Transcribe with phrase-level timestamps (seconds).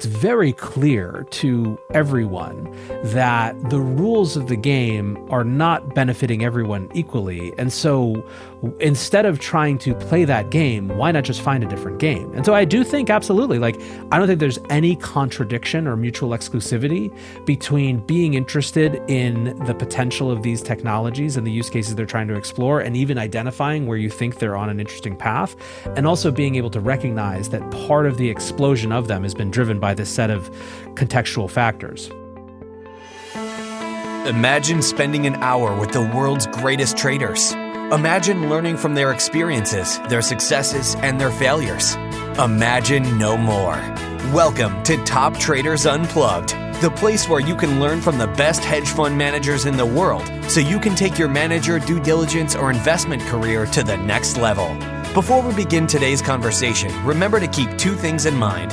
[0.00, 2.74] it's very clear to everyone
[3.04, 7.52] that the rules of the game are not benefiting everyone equally.
[7.58, 8.26] And so
[8.78, 12.30] instead of trying to play that game, why not just find a different game?
[12.34, 13.80] And so I do think absolutely, like,
[14.12, 17.10] I don't think there's any contradiction or mutual exclusivity
[17.46, 22.28] between being interested in the potential of these technologies and the use cases they're trying
[22.28, 25.56] to explore, and even identifying where you think they're on an interesting path,
[25.96, 29.50] and also being able to recognize that part of the explosion of them has been
[29.50, 30.50] driven by this set of
[30.96, 32.10] contextual factors.
[34.28, 37.54] Imagine spending an hour with the world's greatest traders
[37.92, 41.96] Imagine learning from their experiences, their successes, and their failures.
[42.38, 43.74] Imagine no more.
[44.32, 46.50] Welcome to Top Traders Unplugged,
[46.80, 50.30] the place where you can learn from the best hedge fund managers in the world
[50.48, 54.72] so you can take your manager, due diligence, or investment career to the next level.
[55.12, 58.72] Before we begin today's conversation, remember to keep two things in mind.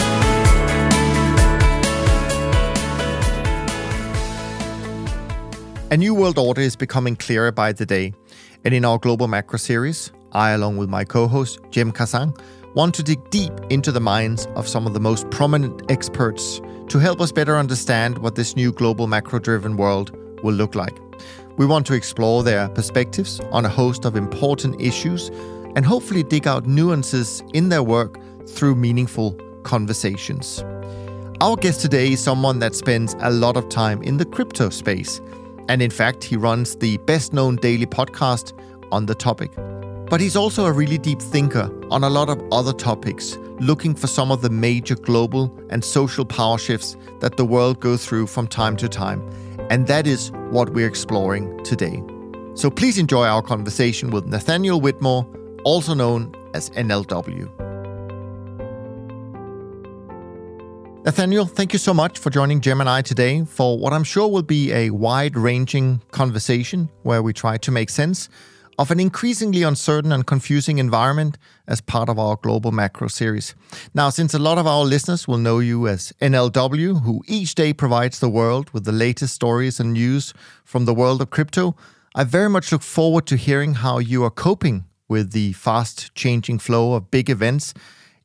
[5.91, 8.13] A new world order is becoming clearer by the day.
[8.63, 12.33] And in our Global Macro series, I, along with my co host, Cem Karsan,
[12.75, 16.97] want to dig deep into the minds of some of the most prominent experts to
[16.97, 20.97] help us better understand what this new global macro driven world will look like.
[21.57, 25.27] We want to explore their perspectives on a host of important issues
[25.75, 28.17] and hopefully dig out nuances in their work
[28.47, 29.33] through meaningful
[29.63, 30.63] conversations.
[31.41, 35.19] Our guest today is someone that spends a lot of time in the crypto space
[35.71, 38.51] and in fact, he runs the best known daily podcast
[38.91, 39.53] on the topic.
[40.09, 44.07] But he's also a really deep thinker on a lot of other topics, looking for
[44.07, 48.47] some of the major global and social power shifts that the world goes through from
[48.47, 49.21] time to time.
[49.69, 52.03] And that is what we're exploring today.
[52.55, 55.25] So please enjoy our conversation with Nathaniel Whitmore,
[55.63, 57.60] also known as NLW.
[61.03, 64.27] Nathaniel, thank you so much for joining Cem and I today for what I'm sure
[64.27, 68.29] will be a wide ranging conversation where we try to make sense
[68.77, 73.55] of an increasingly uncertain and confusing environment as part of our global macro series.
[73.95, 77.73] Now, since a lot of our listeners will know you as NLW, who each day
[77.73, 81.75] provides the world with the latest stories and news from the world of crypto,
[82.13, 86.59] I very much look forward to hearing how you are coping with the fast changing
[86.59, 87.73] flow of big events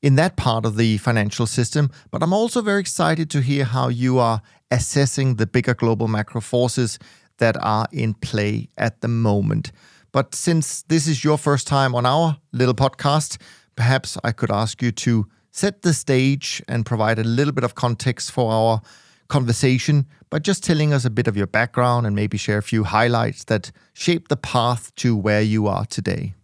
[0.03, 1.91] in that part of the financial system.
[2.11, 6.41] But I'm also very excited to hear how you are assessing the bigger global macro
[6.41, 6.99] forces
[7.39, 9.73] that are in play at the moment.
[10.13, 13.39] But since this is your first time on our little podcast,
[13.77, 17.75] perhaps I could ask you to set the stage and provide a little bit of
[17.75, 18.81] context for our
[19.29, 22.85] conversation by just telling us a bit of your background and maybe share a few
[22.85, 26.35] highlights that shape the path to where you are today.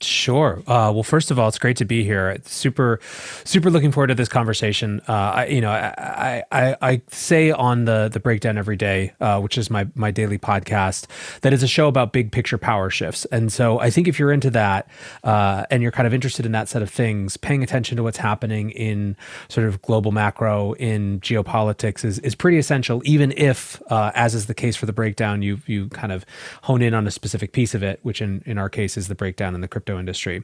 [0.00, 0.62] Sure.
[0.66, 2.38] Uh, well, first of all, it's great to be here.
[2.44, 3.00] Super,
[3.44, 5.00] super looking forward to this conversation.
[5.08, 9.40] Uh, I, you know, I, I, I, say on the the breakdown every day, uh,
[9.40, 11.06] which is my my daily podcast,
[11.40, 13.24] that it's a show about big picture power shifts.
[13.26, 14.88] And so, I think if you're into that
[15.24, 18.18] uh, and you're kind of interested in that set of things, paying attention to what's
[18.18, 19.16] happening in
[19.48, 23.02] sort of global macro in geopolitics is is pretty essential.
[23.04, 26.24] Even if, uh, as is the case for the breakdown, you you kind of
[26.62, 29.14] hone in on a specific piece of it, which in in our case is the
[29.16, 30.42] breakdown in the crypto crypto industry.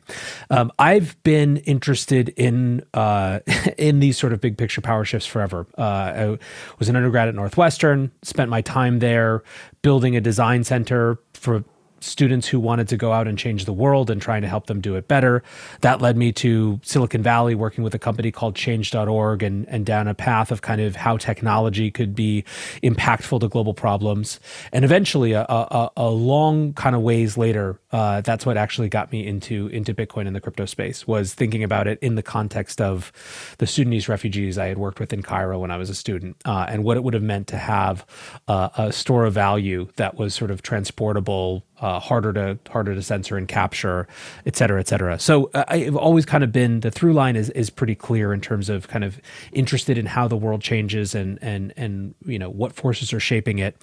[0.50, 3.40] Um, I've been interested in uh,
[3.78, 5.66] in these sort of big picture power shifts forever.
[5.76, 6.38] Uh, I
[6.78, 9.42] was an undergrad at Northwestern, spent my time there
[9.82, 11.64] building a design center for
[12.04, 14.80] students who wanted to go out and change the world and trying to help them
[14.80, 15.42] do it better.
[15.80, 20.08] That led me to Silicon Valley, working with a company called Change.org and, and down
[20.08, 22.44] a path of kind of how technology could be
[22.82, 24.40] impactful to global problems.
[24.72, 29.10] And eventually, a, a, a long kind of ways later, uh, that's what actually got
[29.12, 32.80] me into into Bitcoin and the crypto space was thinking about it in the context
[32.80, 33.12] of
[33.58, 36.66] the Sudanese refugees I had worked with in Cairo when I was a student, uh,
[36.68, 38.04] and what it would have meant to have
[38.48, 43.02] uh, a store of value that was sort of transportable uh, harder to harder to
[43.02, 44.06] censor and capture,
[44.46, 45.18] et cetera, et cetera.
[45.18, 48.40] So uh, I've always kind of been the through line is is pretty clear in
[48.40, 49.20] terms of kind of
[49.52, 53.58] interested in how the world changes and and and you know what forces are shaping
[53.58, 53.76] it.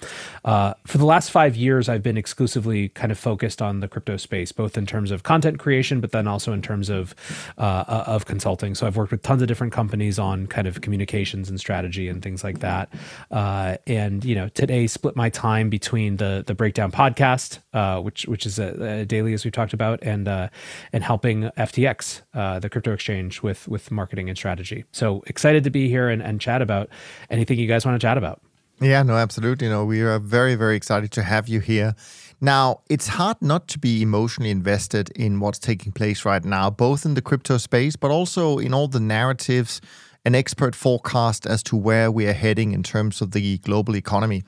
[0.44, 4.16] Uh, for the last five years, I've been exclusively kind of focused on the crypto
[4.16, 7.14] space, both in terms of content creation, but then also in terms of
[7.58, 8.74] uh, uh, of consulting.
[8.74, 12.22] So I've worked with tons of different companies on kind of communications and strategy and
[12.22, 12.92] things like that.
[13.30, 18.26] Uh, and you know today split my time between the the breakdown podcast uh, which
[18.26, 20.48] which is a, a, daily as we talked about, and uh,
[20.92, 24.84] and helping FTX, uh, the crypto exchange, with with marketing and strategy.
[24.92, 26.88] So excited to be here and, and chat about
[27.30, 28.40] anything you guys want to chat about.
[28.80, 29.68] Yeah, no, absolutely.
[29.68, 31.94] No, we are very very excited to have you here.
[32.40, 37.04] Now, it's hard not to be emotionally invested in what's taking place right now, both
[37.04, 39.80] in the crypto space, but also in all the narratives
[40.24, 44.42] and expert forecast as to where we are heading in terms of the global economy.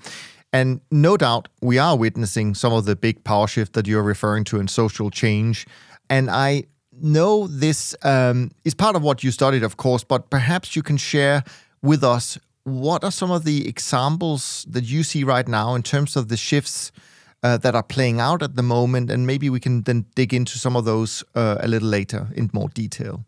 [0.54, 4.44] And no doubt, we are witnessing some of the big power shift that you're referring
[4.44, 5.66] to in social change.
[6.08, 10.76] And I know this um, is part of what you studied, of course, but perhaps
[10.76, 11.42] you can share
[11.82, 16.14] with us what are some of the examples that you see right now in terms
[16.14, 16.92] of the shifts
[17.42, 20.56] uh, that are playing out at the moment, and maybe we can then dig into
[20.56, 23.24] some of those uh, a little later in more detail.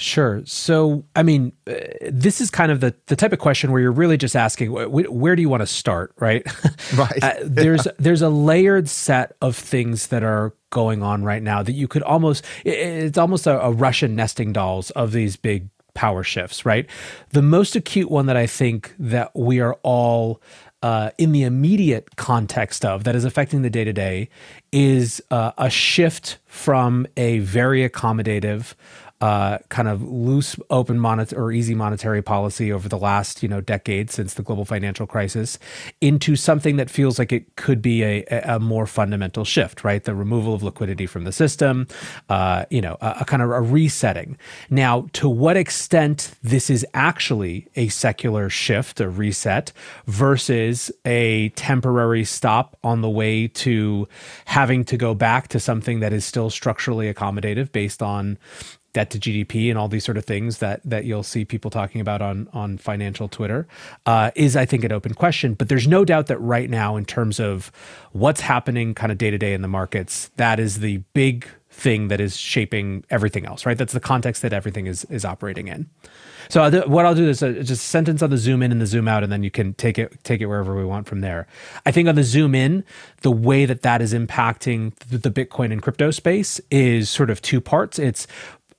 [0.00, 0.40] Sure.
[0.46, 1.74] So, I mean, uh,
[2.10, 5.12] this is kind of the the type of question where you're really just asking wh-
[5.12, 6.46] where do you want to start, right?
[6.96, 7.22] Right.
[7.22, 11.72] uh, there's there's a layered set of things that are going on right now that
[11.72, 16.64] you could almost it's almost a, a Russian nesting dolls of these big power shifts,
[16.64, 16.88] right?
[17.30, 20.40] The most acute one that I think that we are all
[20.82, 24.30] uh, in the immediate context of that is affecting the day to day
[24.72, 28.74] is uh, a shift from a very accommodative
[29.20, 33.60] uh, kind of loose, open monetary or easy monetary policy over the last you know
[33.60, 35.58] decade since the global financial crisis
[36.00, 40.04] into something that feels like it could be a, a more fundamental shift, right?
[40.04, 41.86] The removal of liquidity from the system,
[42.28, 44.38] uh, you know, a, a kind of a resetting.
[44.70, 49.72] Now, to what extent this is actually a secular shift, a reset,
[50.06, 54.08] versus a temporary stop on the way to
[54.46, 58.38] having to go back to something that is still structurally accommodative based on
[58.92, 62.00] debt to GDP and all these sort of things that that you'll see people talking
[62.00, 63.66] about on on financial Twitter
[64.06, 65.54] uh, is I think an open question.
[65.54, 67.70] But there's no doubt that right now, in terms of
[68.12, 72.08] what's happening kind of day to day in the markets, that is the big thing
[72.08, 73.64] that is shaping everything else.
[73.64, 75.88] Right, that's the context that everything is is operating in.
[76.48, 78.86] So what I'll do is a, just a sentence on the zoom in and the
[78.86, 81.46] zoom out, and then you can take it take it wherever we want from there.
[81.86, 82.84] I think on the zoom in,
[83.22, 87.60] the way that that is impacting the Bitcoin and crypto space is sort of two
[87.60, 88.00] parts.
[88.00, 88.26] It's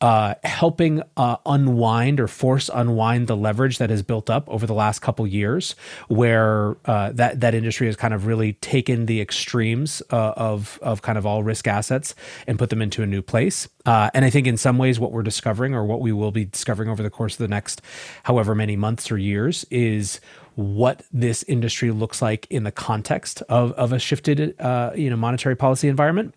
[0.01, 4.73] uh, helping uh, unwind or force unwind the leverage that has built up over the
[4.73, 5.75] last couple years,
[6.07, 11.03] where uh, that that industry has kind of really taken the extremes uh, of of
[11.03, 12.15] kind of all risk assets
[12.47, 13.67] and put them into a new place.
[13.85, 16.45] Uh, and I think in some ways, what we're discovering, or what we will be
[16.45, 17.81] discovering over the course of the next
[18.23, 20.19] however many months or years, is
[20.55, 25.15] what this industry looks like in the context of, of a shifted uh, you know
[25.15, 26.33] monetary policy environment.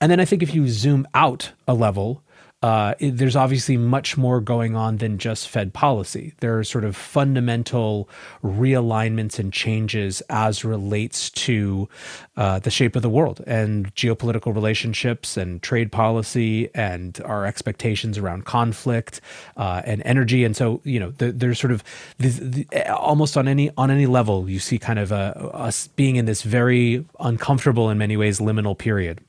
[0.00, 2.22] And then I think if you zoom out a level,
[2.60, 6.32] uh, there's obviously much more going on than just Fed policy.
[6.40, 8.08] There are sort of fundamental
[8.42, 11.88] realignments and changes as relates to
[12.36, 18.18] uh, the shape of the world and geopolitical relationships and trade policy and our expectations
[18.18, 19.20] around conflict
[19.56, 20.42] uh, and energy.
[20.42, 21.84] And so, you know, the, there's sort of
[22.18, 26.42] the, almost on any on any level, you see kind of us being in this
[26.42, 29.20] very uncomfortable in many ways liminal period.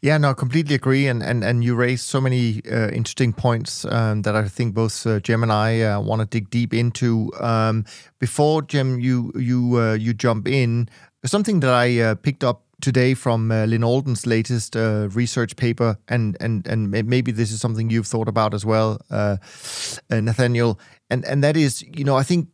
[0.00, 1.06] Yeah, no, completely agree.
[1.06, 5.06] And and and you raised so many uh, interesting points um, that I think both
[5.06, 7.30] uh, Cem and I uh, want to dig deep into.
[7.40, 7.84] Um,
[8.18, 10.88] before Cem, you you uh, you jump in,
[11.24, 16.36] something that I uh, picked up today from uh, Lyn Alden's latest research paper, and
[16.40, 18.98] and and maybe this is something you've thought about as well,
[20.10, 20.80] Nathaniel,
[21.10, 22.48] and and that is, you know, I think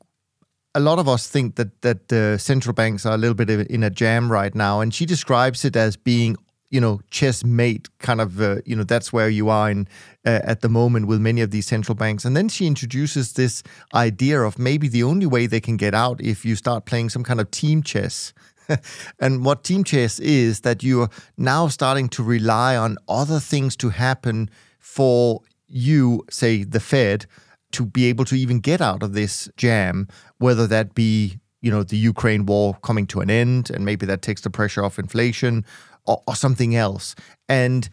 [0.75, 3.83] a lot of us think that that uh, central banks are a little bit in
[3.83, 6.37] a jam right now, and she describes it as being
[6.71, 9.89] you know chess mate kind of uh, you know that's where you are in
[10.27, 12.25] uh, at the moment with many of these central banks.
[12.25, 13.63] And then she introduces this
[13.95, 17.25] idea of maybe the only way they can get out if you start playing some
[17.25, 18.33] kind of team chess.
[19.19, 21.09] And what team chess is that you're
[21.39, 27.25] now starting to rely on other things to happen for you say the fed
[27.73, 30.09] to be able to even get out of this jam
[30.39, 34.23] whether that be you know the Ukraine war coming to an end and maybe that
[34.23, 35.65] takes the pressure off inflation
[36.09, 37.15] or, or something else.
[37.49, 37.89] And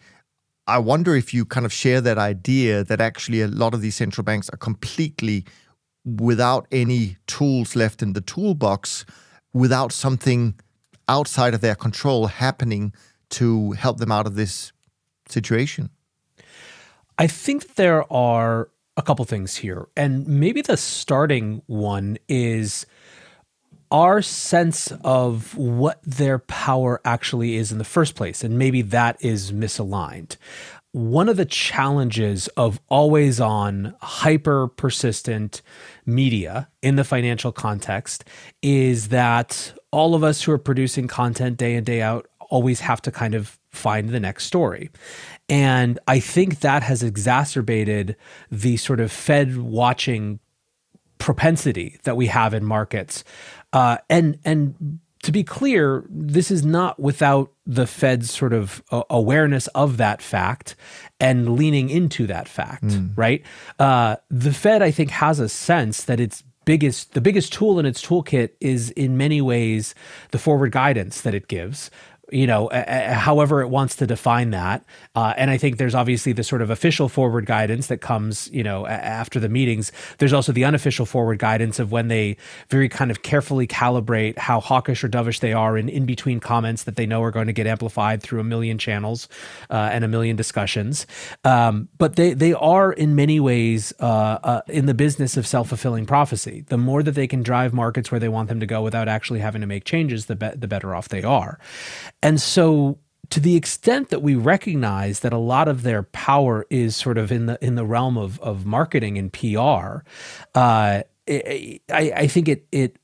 [0.66, 3.94] I wonder if you kind of share that idea that actually a lot of these
[3.94, 5.44] central banks are completely
[6.04, 9.04] without any tools left in the toolbox,
[9.52, 10.54] without something
[11.08, 12.92] outside of their control happening
[13.30, 14.72] to help them out of this
[15.28, 15.90] situation?
[17.18, 19.88] I think there are a couple things here.
[19.96, 22.86] And maybe the starting one is
[23.90, 28.42] our sense of what their power actually is in the first place.
[28.42, 30.36] And maybe that is misaligned.
[30.92, 35.60] One of the challenges of always on, hyper persistent
[36.06, 38.24] media in the financial context
[38.62, 43.02] is that all of us who are producing content day in, day out always have
[43.02, 44.90] to kind of find the next story.
[45.48, 48.16] And I think that has exacerbated
[48.50, 50.40] the sort of Fed watching
[51.18, 53.24] propensity that we have in markets.
[53.72, 59.02] Uh, and and to be clear, this is not without the Fed's sort of uh,
[59.10, 60.76] awareness of that fact
[61.18, 63.10] and leaning into that fact, mm.
[63.16, 63.42] right?
[63.78, 67.86] Uh, the Fed, I think, has a sense that its biggest, the biggest tool in
[67.86, 69.96] its toolkit is in many ways
[70.30, 71.90] the forward guidance that it gives
[72.32, 74.84] you know, however it wants to define that.
[75.14, 78.64] Uh, and I think there's obviously the sort of official forward guidance that comes, you
[78.64, 79.92] know, after the meetings.
[80.18, 82.36] There's also the unofficial forward guidance of when they
[82.68, 86.84] very kind of carefully calibrate how hawkish or dovish they are in in between comments
[86.84, 89.28] that they know are going to get amplified through a million channels
[89.70, 91.06] uh, and a million discussions.
[91.44, 95.68] Um, but they they are in many ways uh, uh in the business of self
[95.68, 96.64] fulfilling prophecy.
[96.66, 99.40] The more that they can drive markets where they want them to go without actually
[99.40, 101.58] having to make changes, the be- the better off they are.
[102.22, 102.98] And so
[103.30, 107.32] to the extent that we recognize that a lot of their power is sort of
[107.32, 110.04] in the in the realm of of marketing and PR,
[110.54, 112.96] uh, I, I think it it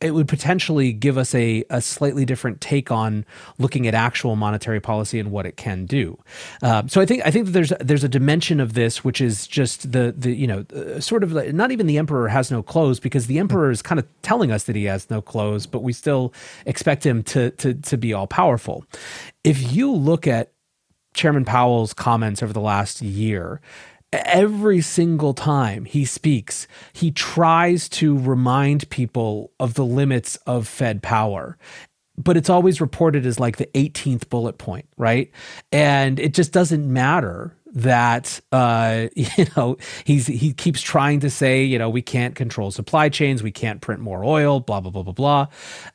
[0.00, 3.26] it would potentially give us a, a slightly different take on
[3.58, 6.18] looking at actual monetary policy and what it can do.
[6.62, 9.46] Um, so I think I think that there's there's a dimension of this which is
[9.46, 12.62] just the the you know uh, sort of like, not even the emperor has no
[12.62, 15.82] clothes because the emperor is kind of telling us that he has no clothes, but
[15.82, 16.32] we still
[16.64, 18.84] expect him to to to be all powerful.
[19.44, 20.52] If you look at
[21.14, 23.60] Chairman Powell's comments over the last year,
[24.12, 31.02] every single time he speaks, he tries to remind people of the limits of Fed
[31.02, 31.56] power.
[32.18, 35.30] But it's always reported as like the 18th bullet point, right?
[35.72, 41.64] And it just doesn't matter that uh, you know he's he keeps trying to say
[41.64, 45.02] you know we can't control supply chains, we can't print more oil, blah blah blah
[45.02, 45.46] blah blah,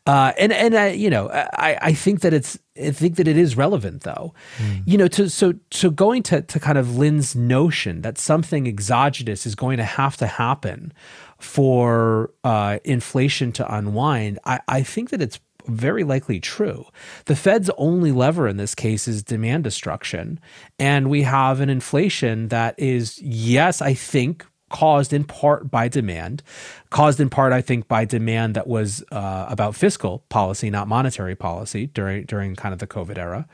[0.06, 3.38] uh, and and I, you know I I think that it's I think that it
[3.38, 4.84] is relevant though, mm.
[4.86, 9.46] you know to so so going to to kind of Lyn's notion that something exogenous
[9.46, 10.94] is going to have to happen
[11.40, 14.40] for uh, inflation to unwind.
[14.46, 16.86] I I think that it's very likely true.
[17.26, 20.40] The Fed's only lever in this case is demand destruction.
[20.80, 26.44] And we have an inflation that is, yes, I think caused in part by demand,
[26.90, 31.36] caused in part, I think, by demand that was uh, about fiscal policy, not monetary
[31.36, 33.48] policy during during kind of the COVID era,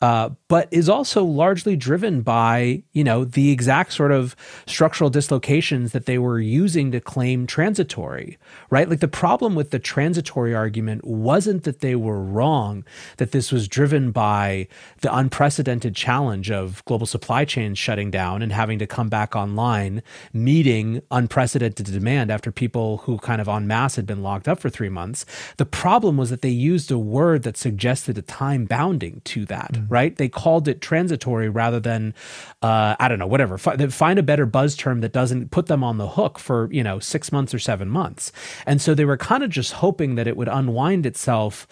[0.00, 4.34] uh, but is also largely driven by you know the exact sort of
[4.66, 8.38] structural dislocations that they were using to claim transitory,
[8.70, 8.88] right?
[8.88, 12.84] Like the problem with the transitory argument wasn't that they were wrong,
[13.18, 14.68] that this was driven by
[15.00, 20.02] the unprecedented challenge of global supply chains shutting down and having to come back online,
[20.32, 24.70] meeting unprecedented demand after people who kind of en masse had been locked up for
[24.70, 25.26] three months.
[25.56, 29.72] The problem was that they used a word that suggested a time bounding to that,
[29.72, 29.89] mm-hmm.
[29.90, 30.16] Right?
[30.16, 32.14] They called it transitory rather than,
[32.62, 33.58] uh, I don't know, whatever.
[33.58, 36.98] find a better buzz term that doesn't put them on the hook for, you know,
[36.98, 38.32] six months or seven months.
[38.66, 41.66] And so they were kind of just hoping that it would unwind itself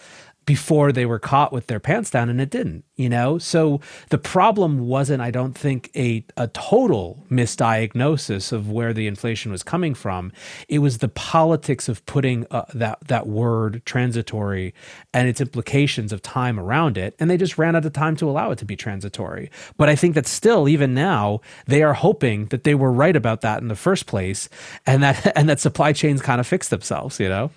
[0.49, 3.37] before they were caught with their pants down and it didn't you know?
[3.37, 3.79] So
[4.09, 9.63] the problem wasn't i don't think a, a total misdiagnosis of where the inflation was
[9.63, 10.33] coming from.
[10.67, 14.73] It was the politics of putting uh, that that word transitory
[15.13, 18.29] and its implications of time around it and they just ran out of time to
[18.29, 19.49] allow it to be transitory.
[19.77, 23.39] But i think that still even now they are hoping that they were right about
[23.41, 24.49] that in the first place
[24.85, 27.49] and that and that supply chains kind of fix themselves you know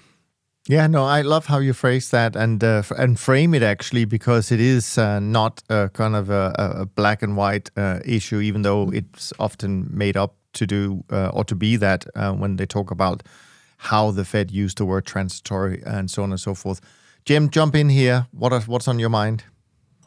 [0.68, 4.52] yeah, no, I love how you phrase that and uh, and frame it actually because
[4.52, 8.62] it is uh, not a kind of a, a black and white uh, issue, even
[8.62, 12.66] though it's often made up to do uh, or to be that uh, when they
[12.66, 13.24] talk about
[13.78, 16.80] how the Fed used the word transitory and so on and so forth.
[17.26, 18.28] Cem, jump in here.
[18.30, 19.42] What are, what's on your mind?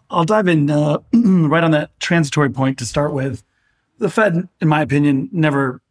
[0.10, 3.44] I'll dive in uh, right on that transitory point to start with.
[3.98, 5.82] The Fed, in my opinion, never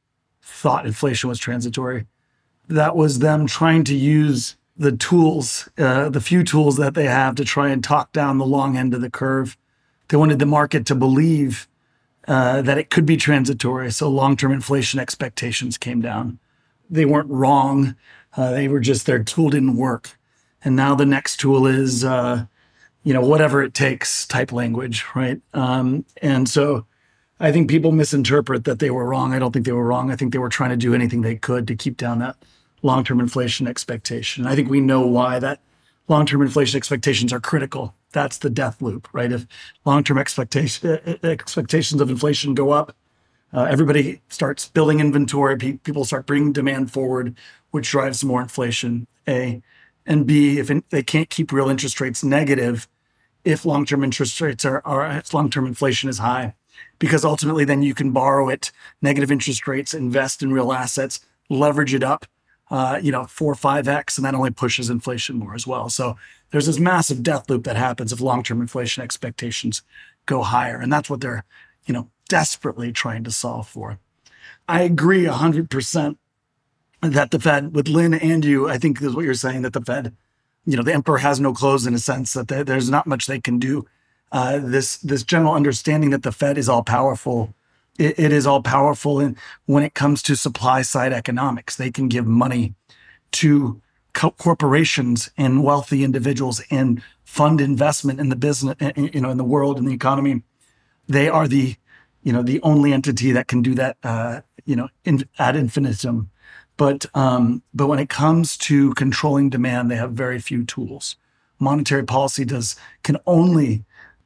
[0.40, 2.06] thought inflation was transitory
[2.68, 7.35] that was them trying to use the tools, uh, the few tools that they have
[7.37, 9.56] to try and talk down the long end of the curve.
[10.09, 11.68] They wanted the market to believe
[12.26, 13.90] uh, that it could be transitory.
[13.92, 16.38] So long term inflation expectations came down.
[16.90, 17.97] They weren't wrong.
[18.37, 20.18] Uh, they were just their tool didn't work.
[20.64, 22.47] and now the next tool is uh,
[23.04, 25.40] you know whatever it takes type language, right?
[25.52, 26.87] Um, and so
[27.38, 29.33] I think people misinterpret that they were wrong.
[29.35, 30.11] I don't think they were wrong.
[30.11, 32.37] I think they were trying to do anything they could to keep down that
[32.84, 34.46] long-term inflation expectation.
[34.46, 35.60] I think we know why that
[36.06, 37.94] long-term inflation expectations are critical.
[38.12, 39.32] That's the death loop, right?
[39.32, 39.46] If
[39.84, 42.94] long-term expectation expectations of inflation go up,
[43.54, 45.56] uh, everybody starts building inventory.
[45.56, 47.34] Pe- people start bringing demand forward,
[47.70, 49.06] which drives more inflation.
[49.26, 49.62] A
[50.04, 52.86] and B, if in, they can't keep real interest rates negative,
[53.44, 56.54] if long-term interest rates are, are long-term inflation is high,
[56.98, 61.94] because ultimately then you can borrow at negative interest rates, invest in real assets, leverage
[61.94, 62.26] it up,
[62.75, 65.88] uh, you know, four or five x, and that only pushes inflation more as well.
[65.88, 66.16] So
[66.50, 69.83] there's this massive death loop that happens if long-term inflation expectations
[70.26, 71.45] go higher, and that's what they're,
[71.87, 74.00] you know, desperately trying to solve for.
[74.66, 76.16] I agree 100%
[77.00, 79.81] that the Fed, with Lyn and you, I think is what you're saying, that the
[79.81, 80.12] Fed,
[80.66, 83.26] you know, the emperor has no clothes in a sense that they, there's not much
[83.26, 83.87] they can do.
[84.33, 87.54] Uh, this this general understanding that the Fed is all powerful,
[87.98, 89.36] it, it is all powerful in,
[89.66, 91.76] when it comes to supply side economics.
[91.76, 92.74] They can give money
[93.32, 93.80] to
[94.12, 99.44] co- corporations and wealthy individuals and fund investment in the business, you know, in the
[99.44, 100.42] world and the economy.
[101.08, 101.76] They are the
[102.24, 106.30] you know the only entity that can do that uh, you know in, ad infinitum
[106.76, 111.16] but um, but when it comes to controlling demand they have very few tools
[111.60, 112.74] monetary policy does
[113.04, 113.84] can only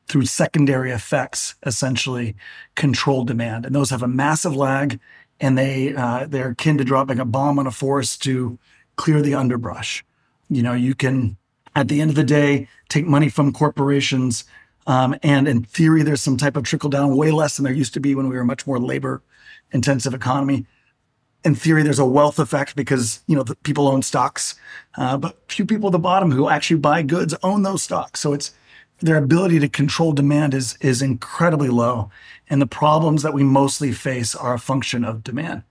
[0.08, 2.34] through secondary effects essentially
[2.74, 4.98] control demand and those have a massive lag
[5.40, 8.58] and they uh, they're akin to dropping a bomb on a forest to
[8.96, 10.04] clear the underbrush
[10.48, 11.36] you know you can
[11.76, 14.44] at the end of the day take money from corporations
[14.88, 17.92] um, and in theory, there's some type of trickle down, way less than there used
[17.92, 19.22] to be when we were a much more labor
[19.70, 20.66] intensive economy.
[21.44, 24.54] In theory, there's a wealth effect because you know people own stocks,
[24.96, 28.18] uh, but few people at the bottom who actually buy goods own those stocks.
[28.18, 28.52] So it's
[29.00, 32.10] their ability to control demand is is incredibly low,
[32.48, 35.62] and the problems that we mostly face are a function of demand.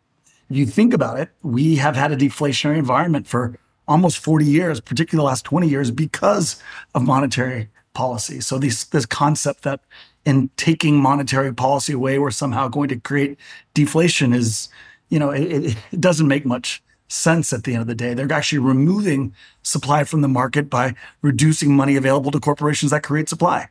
[0.50, 3.58] You think about it, we have had a deflationary environment for
[3.88, 6.62] almost 40 years, particularly the last 20 years, because
[6.94, 8.40] of monetary policy.
[8.40, 9.82] So this this concept that
[10.26, 13.38] in taking monetary policy away, we're somehow going to create
[13.74, 14.70] deflation is,
[15.10, 18.13] you know, it, it doesn't make much sense at the end of the day.
[18.13, 23.30] They're actually removing supply from the market by reducing money available to corporations that create
[23.30, 23.70] supply.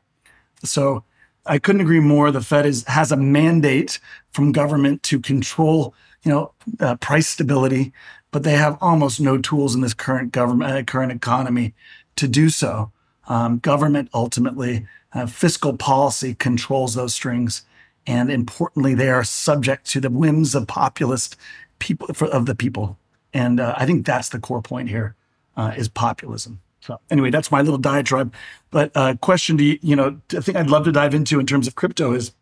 [0.65, 1.05] So
[1.45, 2.31] I couldn't agree more.
[2.31, 4.01] The Fed is has a mandate
[4.33, 7.93] from government to control, you know, uh, price stability,
[8.31, 11.75] but they have almost no tools in this current government, uh, current economy
[12.17, 12.91] to do so.
[13.29, 17.63] Um, government ultimately, uh, fiscal policy controls those strings.
[18.07, 21.37] And importantly, they are subject to the whims of populist
[21.79, 22.99] people for, of the people.
[23.37, 25.15] And uh, I think that's the core point here:
[25.59, 26.61] uh, is populism.
[26.81, 28.33] So anyway, that's my little diatribe.
[28.71, 31.47] But uh, question to you, you know, I think I'd love to dive into in
[31.47, 32.33] terms of crypto is,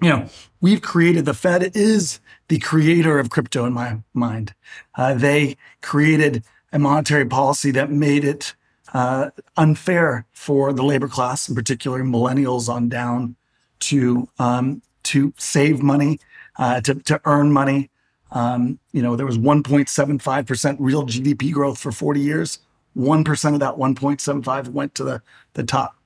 [0.00, 0.28] you know,
[0.62, 4.54] we've created the Fed is the creator of crypto in my mind.
[4.94, 8.54] Uh, they created a monetary policy that made it
[8.94, 13.36] uh, unfair for the labor class, in particular millennials on down,
[13.80, 16.20] to um, to save money,
[16.56, 17.90] uh, to to earn money.
[18.36, 22.58] Um, you know, there was 1.75 percent real GDP growth for 40 years.
[22.92, 25.22] One percent of that 1.75 went to the
[25.54, 25.96] the top.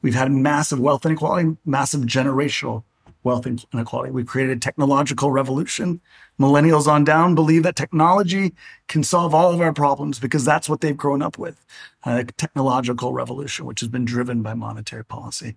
[0.00, 2.84] We've had massive wealth inequality, massive generational
[3.24, 4.12] wealth inequality.
[4.12, 6.00] We've created a technological revolution.
[6.38, 8.54] Millennials on down believe that technology
[8.86, 11.64] can solve all of our problems because that's what they've grown up with
[12.04, 15.56] a technological revolution, which has been driven by monetary policy.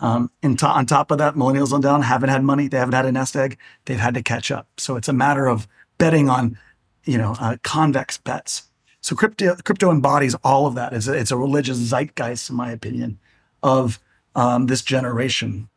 [0.00, 2.68] Um, to- on top of that, millennials on down haven't had money.
[2.68, 3.58] They haven't had a nest egg.
[3.84, 4.66] They've had to catch up.
[4.78, 6.58] So it's a matter of betting on,
[7.04, 8.64] you know, uh, convex bets.
[9.02, 10.92] So crypto, crypto embodies all of that.
[10.92, 13.18] It's a, it's a religious zeitgeist, in my opinion,
[13.62, 13.98] of
[14.34, 15.68] um, this generation.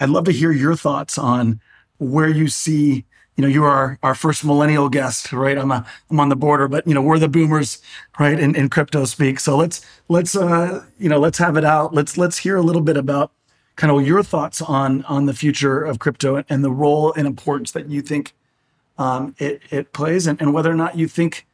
[0.00, 1.60] I'd love to hear your thoughts on
[1.98, 3.04] where you see,
[3.36, 5.56] you know, you are our first millennial guest, right?
[5.56, 7.80] I'm a, I'm on the border, but you know, we're the boomers,
[8.18, 8.38] right?
[8.38, 9.40] In, in crypto speak.
[9.40, 11.94] So let's, let's, uh, you know, let's have it out.
[11.94, 13.32] Let's, let's hear a little bit about
[13.76, 17.72] kind of your thoughts on, on the future of crypto and the role and importance
[17.72, 18.32] that you think
[18.98, 21.46] um, it, it plays and, and whether or not you think,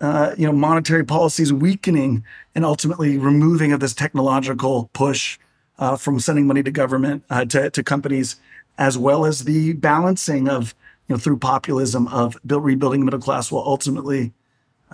[0.00, 2.22] uh, you know, monetary policies weakening
[2.54, 5.38] and ultimately removing of this technological push
[5.78, 8.36] uh, from sending money to government uh, to, to companies,
[8.78, 10.74] as well as the balancing of
[11.08, 14.32] you know through populism of build, rebuilding the middle class will ultimately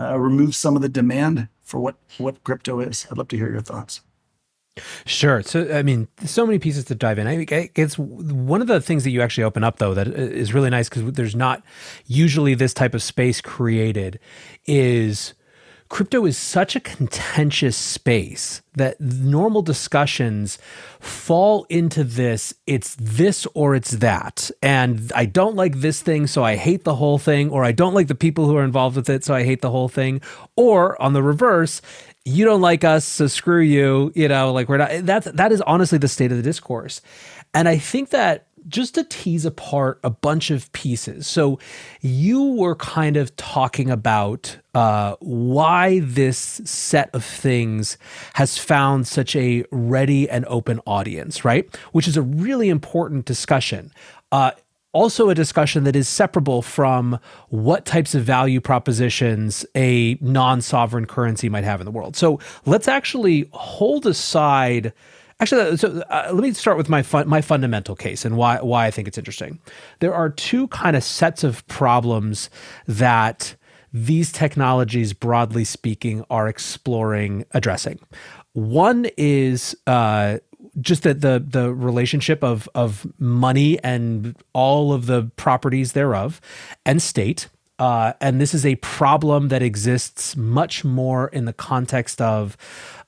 [0.01, 3.07] uh, remove some of the demand for what what crypto is.
[3.11, 4.01] I'd love to hear your thoughts.
[5.07, 5.43] Sure.
[5.43, 7.27] So, I mean, so many pieces to dive in.
[7.27, 10.53] I think it's one of the things that you actually open up, though, that is
[10.53, 11.63] really nice because there's not
[12.07, 14.21] usually this type of space created.
[14.67, 15.35] Is
[15.89, 20.59] crypto is such a contentious space that normal discussions
[20.99, 26.43] fall into this it's this or it's that and i don't like this thing so
[26.43, 29.09] i hate the whole thing or i don't like the people who are involved with
[29.09, 30.21] it so i hate the whole thing
[30.57, 31.81] or on the reverse
[32.27, 35.61] you don't like us so screw you you know like we're not that's that is
[35.63, 37.01] honestly the state of the discourse
[37.55, 41.27] and i think that just to tease apart a bunch of pieces.
[41.27, 41.59] So,
[42.01, 47.97] you were kind of talking about uh, why this set of things
[48.35, 51.73] has found such a ready and open audience, right?
[51.93, 53.93] Which is a really important discussion.
[54.33, 54.51] Uh,
[54.97, 61.07] also, a discussion that is separable from what types of value propositions a non sovereign
[61.07, 62.17] currency might have in the world.
[62.17, 64.93] So, let's actually hold aside
[65.39, 68.87] Actually, so uh, let me start with my fun, my fundamental case and why why
[68.87, 69.61] I think it's interesting.
[70.01, 72.49] There are two kind of sets of problems
[72.87, 73.55] that
[73.93, 78.01] these technologies, broadly speaking, are exploring addressing.
[78.55, 80.39] One is uh,
[80.81, 86.41] just the, the the relationship of of money and all of the properties thereof,
[86.85, 87.49] and state.
[87.79, 92.57] Uh, and this is a problem that exists much more in the context of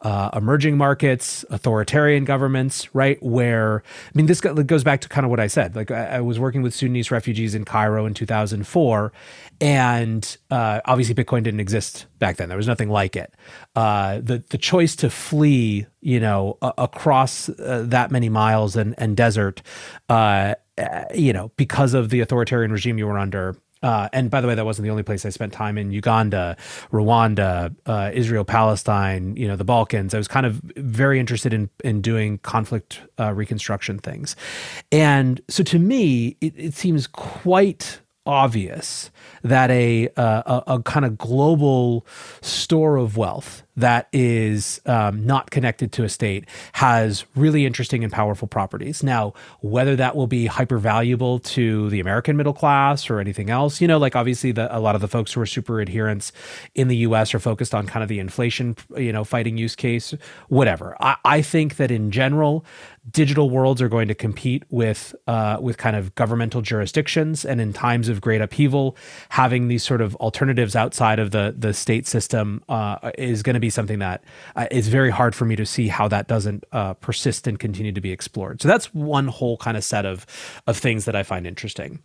[0.03, 3.21] uh, emerging markets, authoritarian governments, right?
[3.23, 5.75] Where, I mean, this goes back to kind of what I said.
[5.75, 9.13] Like, I, I was working with Sudanese refugees in Cairo in 2004,
[9.61, 12.49] and uh, obviously Bitcoin didn't exist back then.
[12.49, 13.35] There was nothing like it.
[13.75, 19.17] Uh, the the choice to flee, you know, across uh, that many miles and and
[19.17, 19.63] desert,
[20.09, 20.55] uh,
[21.13, 24.55] you know, because of the authoritarian regime you were under, uh, and by the way,
[24.55, 26.57] that wasn't the only place I spent time in Uganda,
[26.93, 30.15] Rwanda, uh, Israel, Palestine, you know, the Balkans.
[30.15, 34.37] I was kind of very interested in, in doing conflict uh, reconstruction things.
[34.91, 39.11] And so to me, it, it seems quite obvious
[39.43, 42.07] that a, uh, a, a kind of global
[42.43, 48.13] store of wealth that is um, not connected to a state has really interesting and
[48.13, 49.05] powerful properties.
[49.05, 53.81] Now, whether that will be hyper valuable to the American middle class or anything else,
[53.81, 56.33] you know, like obviously the, a lot of the folks who are super adherents
[56.75, 60.13] in the US are focused on kind of the inflation, you know, fighting use case,
[60.49, 60.97] whatever.
[61.01, 62.65] I, I think that in general,
[63.11, 67.73] digital worlds are going to compete with uh, with kind of governmental jurisdictions, and in
[67.73, 68.97] times of great upheaval,
[69.31, 73.61] having these sort of alternatives outside of the the state system uh, is going to
[73.61, 74.23] be something that
[74.57, 77.93] uh, is very hard for me to see how that doesn't uh, persist and continue
[77.93, 78.61] to be explored.
[78.63, 80.27] So that's one whole kind of set of
[80.67, 82.01] of things that I find interesting.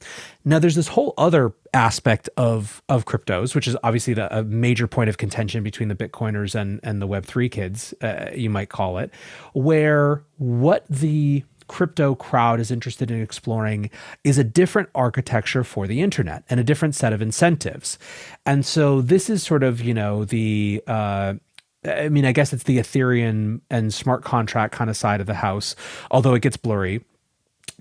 [0.45, 4.87] Now, there's this whole other aspect of of cryptos, which is obviously the, a major
[4.87, 8.69] point of contention between the Bitcoiners and and the Web three kids, uh, you might
[8.69, 9.11] call it,
[9.53, 13.89] where what the crypto crowd is interested in exploring
[14.23, 17.97] is a different architecture for the internet and a different set of incentives.
[18.45, 21.35] And so this is sort of, you know, the uh,
[21.85, 25.35] I mean, I guess it's the Ethereum and smart contract kind of side of the
[25.35, 25.75] house,
[26.11, 27.03] although it gets blurry.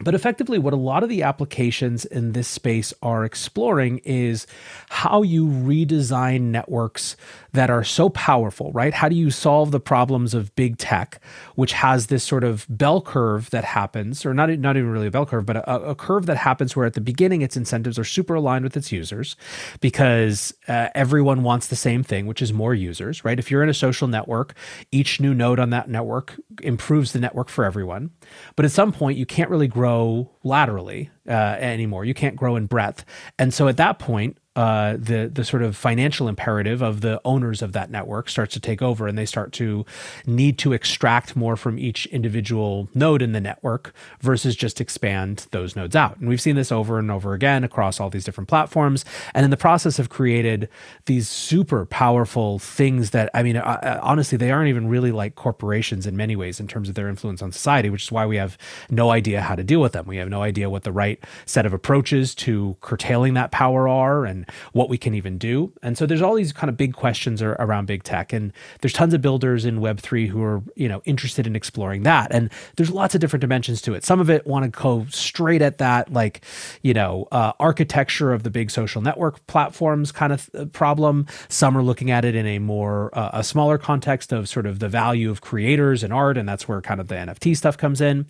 [0.05, 4.47] But effectively, what a lot of the applications in this space are exploring is
[4.89, 7.17] how you redesign networks
[7.53, 8.95] that are so powerful, right?
[8.95, 11.21] How do you solve the problems of big tech,
[11.55, 15.11] which has this sort of bell curve that happens, or not, not even really a
[15.11, 18.05] bell curve, but a, a curve that happens where at the beginning its incentives are
[18.05, 19.37] super aligned with its users
[19.81, 23.39] because uh, everyone wants the same thing, which is more users, right?
[23.39, 24.55] If you're in a social network,
[24.91, 28.11] each new node on that network improves the network for everyone.
[28.57, 32.05] But at some point, you can't really grow laterally uh, anymore.
[32.05, 33.05] You can't grow in breadth.
[33.39, 37.63] And so at that point, uh, the the sort of financial imperative of the owners
[37.63, 39.87] of that network starts to take over, and they start to
[40.27, 45.75] need to extract more from each individual node in the network versus just expand those
[45.75, 46.19] nodes out.
[46.19, 49.51] And we've seen this over and over again across all these different platforms, and in
[49.51, 50.69] the process have created
[51.07, 55.35] these super powerful things that I mean, uh, uh honestly, they aren't even really like
[55.35, 58.37] corporations in many ways in terms of their influence on society, which is why we
[58.37, 58.59] have
[58.91, 60.07] no idea how to deal with them.
[60.07, 64.27] We have no idea what the right set of approaches to curtailing that power are,
[64.27, 64.42] and
[64.73, 65.73] what we can even do.
[65.83, 69.15] And so there's all these kind of big questions around big tech, and there's tons
[69.15, 72.33] of builders in Web three who are you know interested in exploring that.
[72.33, 74.05] And there's lots of different dimensions to it.
[74.05, 76.45] Some of it want to go straight at that, like
[76.83, 81.27] you know uh, architecture of the big social network platforms kind of uh, problem.
[81.49, 84.79] Some are looking at it in a more uh, a smaller context of sort of
[84.79, 88.01] the value of creators and art, and that's where kind of the NFT stuff comes
[88.01, 88.27] in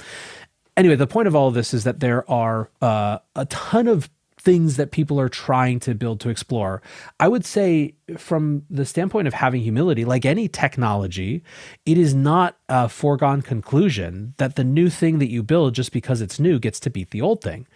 [0.77, 4.11] anyway, the point of all of this is that there are uh, a ton of
[4.43, 6.83] things that people are trying to build to explore.
[7.21, 11.43] I would say, from the standpoint of having humility, like any technology,
[11.87, 16.21] it is not a foregone conclusion that the new thing that you build just because
[16.21, 17.67] it's new gets to beat the old thing.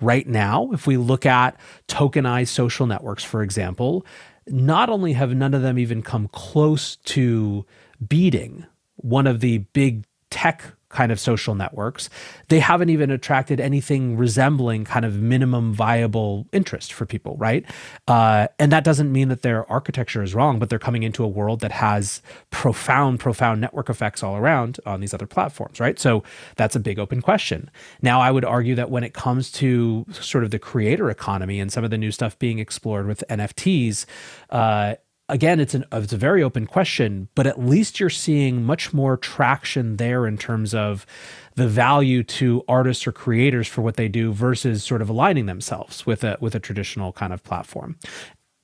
[0.00, 1.58] Right now, if we look at
[1.88, 4.04] tokenized social networks, for example,
[4.48, 7.64] not only have none of them even come close to
[8.06, 12.08] beating one of the big tech kind of social networks,
[12.48, 17.64] they haven't even attracted anything resembling kind of minimum viable interest for people, right?
[18.06, 21.28] Uh, and that doesn't mean that their architecture is wrong, but they're coming into a
[21.28, 25.98] world that has profound, profound network effects all around on these other platforms, right?
[25.98, 26.22] So
[26.56, 27.70] that's a big open question.
[28.00, 31.72] Now, I would argue that when it comes to sort of the creator economy and
[31.72, 34.06] some of the new stuff being explored with NFTs,
[34.50, 34.94] uh,
[35.28, 39.16] again, it's an it's a very open question, but at least you're seeing much more
[39.16, 41.06] traction there in terms of
[41.54, 46.06] the value to artists or creators for what they do versus sort of aligning themselves
[46.06, 47.96] with a with a traditional kind of platform.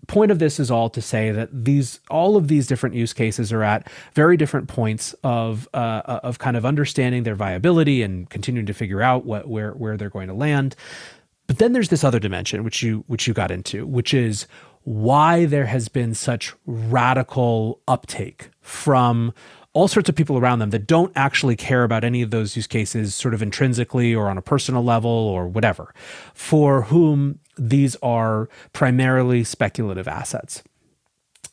[0.08, 3.52] Point of this is all to say that these all of these different use cases
[3.52, 8.66] are at very different points of uh, of kind of understanding their viability and continuing
[8.66, 10.74] to figure out what where where they're going to land.
[11.46, 14.46] But then there's this other dimension which you which you got into, which is
[14.84, 19.32] why there has been such radical uptake from
[19.74, 22.66] all sorts of people around them that don't actually care about any of those use
[22.66, 25.94] cases sort of intrinsically or on a personal level or whatever,
[26.34, 30.62] for whom these are primarily speculative assets.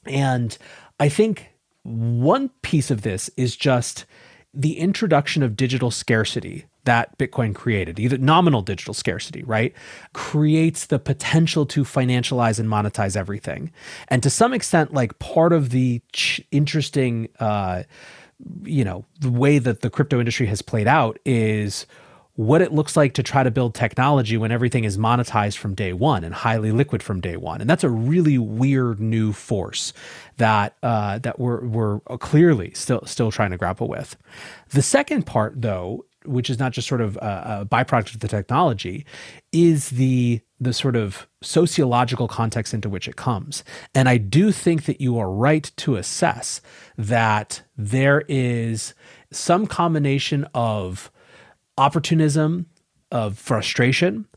[0.06, 0.58] And
[1.00, 1.50] I think
[1.84, 4.06] one piece of this is just
[4.54, 9.74] the introduction of digital scarcity that Bitcoin created, either nominal digital scarcity, right,
[10.13, 13.72] creates the potential to financialize and monetize everything.
[14.08, 17.84] And to some extent, like part of the ch- interesting, uh,
[18.63, 21.86] you know, the way that the crypto industry has played out is
[22.39, 25.92] what it looks like to try to build technology when everything is monetized from day
[25.92, 27.60] one and highly liquid from day one.
[27.60, 29.92] And that's a really weird new force
[30.38, 34.15] that uh, that we're we're clearly still still trying to grapple with.
[34.70, 38.28] The second part, though, which is not just sort of a, a byproduct of the
[38.28, 39.06] technology,
[39.52, 43.63] is the the sort of sociological context into which it comes.
[43.96, 46.60] And I do think that you are right to assess
[46.98, 48.94] that there is
[49.32, 51.10] some combination of
[51.78, 52.65] opportunism,
[53.10, 54.28] of frustration,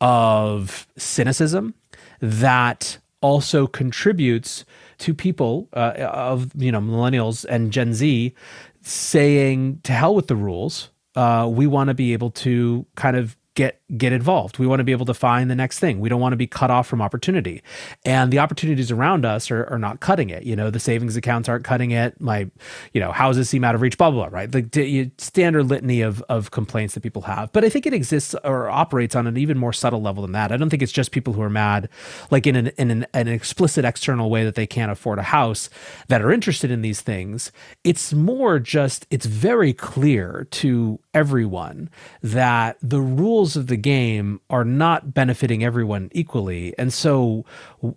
[0.00, 1.74] of cynicism
[2.20, 4.64] that also contributes
[4.98, 8.34] to people uh, of you know millennials and Gen Z
[8.82, 13.36] saying to hell with the rules uh, we want to be able to kind of
[13.54, 14.58] get get involved.
[14.58, 15.98] We want to be able to find the next thing.
[15.98, 17.62] We don't want to be cut off from opportunity.
[18.04, 20.42] And the opportunities around us are, are not cutting it.
[20.42, 22.20] You know, the savings accounts aren't cutting it.
[22.20, 22.50] My,
[22.92, 24.50] you know, houses seem out of reach, blah, blah, blah, right?
[24.50, 27.50] The, standard litany of, of complaints that people have.
[27.52, 30.52] But I think it exists or operates on an even more subtle level than that.
[30.52, 31.88] I don't think it's just people who are mad,
[32.30, 35.70] like in an, in an, an explicit external way that they can't afford a house
[36.08, 37.52] that are interested in these things.
[37.84, 41.88] It's more just, it's very clear to everyone
[42.22, 46.74] that the rules of the game are not benefiting everyone equally.
[46.78, 47.44] And so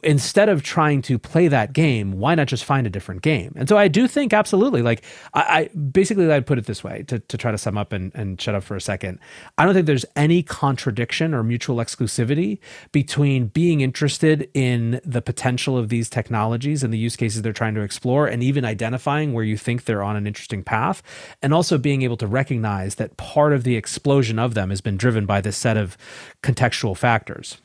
[0.03, 3.53] instead of trying to play that game, why not just find a different game?
[3.55, 7.03] And so I do think absolutely, like I, I basically I'd put it this way
[7.07, 9.19] to, to try to sum up and, and shut up for a second.
[9.57, 12.59] I don't think there's any contradiction or mutual exclusivity
[12.91, 17.75] between being interested in the potential of these technologies and the use cases they're trying
[17.75, 21.01] to explore and even identifying where you think they're on an interesting path
[21.41, 24.97] and also being able to recognize that part of the explosion of them has been
[24.97, 25.97] driven by this set of
[26.43, 27.57] contextual factors.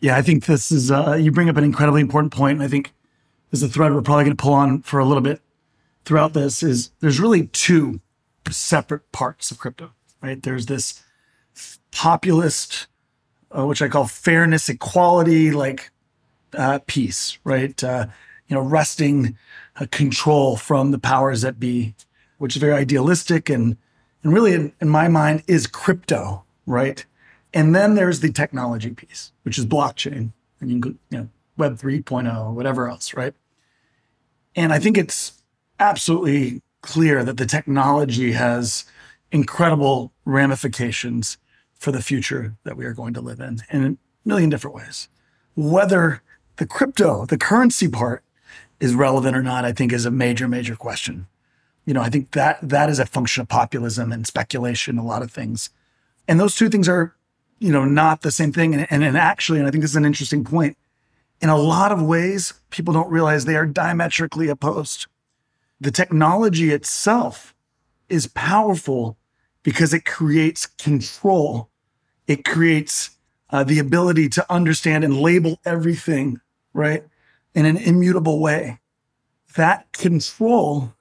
[0.00, 2.58] Yeah, I think this is, uh, you bring up an incredibly important point.
[2.58, 2.92] And I think
[3.52, 5.40] is a thread we're probably going to pull on for a little bit
[6.04, 8.00] throughout this is there's really two
[8.50, 10.42] separate parts of crypto, right?
[10.42, 11.02] There's this
[11.90, 12.86] populist,
[13.56, 15.90] uh, which I call fairness, equality, like
[16.54, 16.80] uh,
[17.44, 17.84] right?
[17.84, 18.06] Uh,
[18.48, 19.36] you know, wresting
[19.90, 21.94] control from the powers that be,
[22.38, 23.76] which is very idealistic and
[24.22, 27.04] and really in, in my mind is crypto, right?
[27.54, 31.76] And then there's the technology piece, which is blockchain and you can, you know, Web
[31.76, 33.34] 3.0, whatever else, right?
[34.56, 35.42] And I think it's
[35.78, 38.84] absolutely clear that the technology has
[39.30, 41.36] incredible ramifications
[41.74, 45.08] for the future that we are going to live in in a million different ways.
[45.54, 46.22] Whether
[46.56, 48.22] the crypto, the currency part
[48.80, 51.26] is relevant or not, I think is a major, major question.
[51.84, 55.22] You know, I think that that is a function of populism and speculation, a lot
[55.22, 55.70] of things.
[56.28, 57.14] And those two things are,
[57.58, 58.74] you know, not the same thing.
[58.74, 60.76] And, and, and actually, and I think this is an interesting point,
[61.40, 65.06] in a lot of ways, people don't realize they are diametrically opposed.
[65.80, 67.54] The technology itself
[68.08, 69.16] is powerful
[69.62, 71.70] because it creates control.
[72.28, 73.10] It creates
[73.50, 76.40] uh, the ability to understand and label everything,
[76.72, 77.04] right,
[77.54, 78.78] in an immutable way.
[79.56, 80.94] That control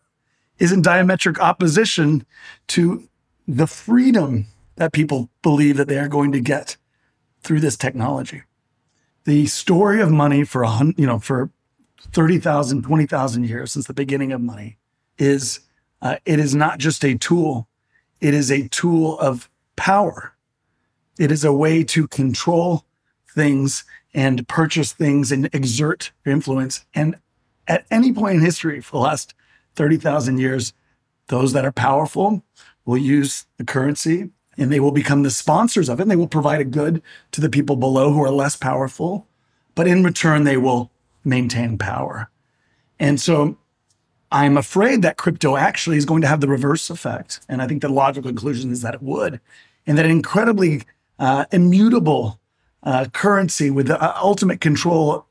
[0.57, 2.25] is in diametric opposition
[2.67, 3.07] to
[3.47, 6.77] the freedom that people believe that they are going to get
[7.43, 8.43] through this technology.
[9.25, 11.51] The story of money for a you know for
[12.13, 14.77] 30,000, 20,000 years since the beginning of money
[15.17, 15.59] is
[16.01, 17.67] uh, it is not just a tool,
[18.19, 20.35] it is a tool of power.
[21.19, 22.85] It is a way to control
[23.29, 26.85] things and purchase things and exert influence.
[26.93, 27.17] And
[27.67, 29.33] at any point in history for the last
[29.75, 30.73] 30,000 years,
[31.27, 32.43] those that are powerful
[32.85, 36.03] will use the currency and they will become the sponsors of it.
[36.03, 39.27] And they will provide a good to the people below who are less powerful.
[39.75, 40.91] But in return, they will
[41.23, 42.29] maintain power.
[42.99, 43.57] And so
[44.31, 47.39] I'm afraid that crypto actually is going to have the reverse effect.
[47.49, 49.39] And I think the logical conclusion is that it would.
[49.87, 50.83] And that an incredibly
[51.19, 52.39] uh, immutable
[52.83, 55.25] uh, currency with the uh, ultimate control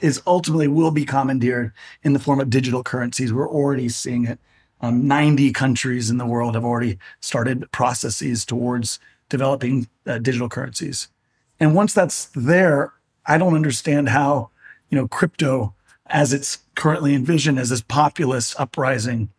[0.00, 3.32] is ultimately will be commandeered in the form of digital currencies.
[3.32, 4.38] We're already seeing it.
[4.82, 11.08] Um, 90 countries in the world have already started processes towards developing uh, digital currencies.
[11.58, 12.94] And once that's there,
[13.26, 14.50] I don't understand how,
[14.88, 15.74] you know, crypto,
[16.06, 19.30] as it's currently envisioned as this populist uprising,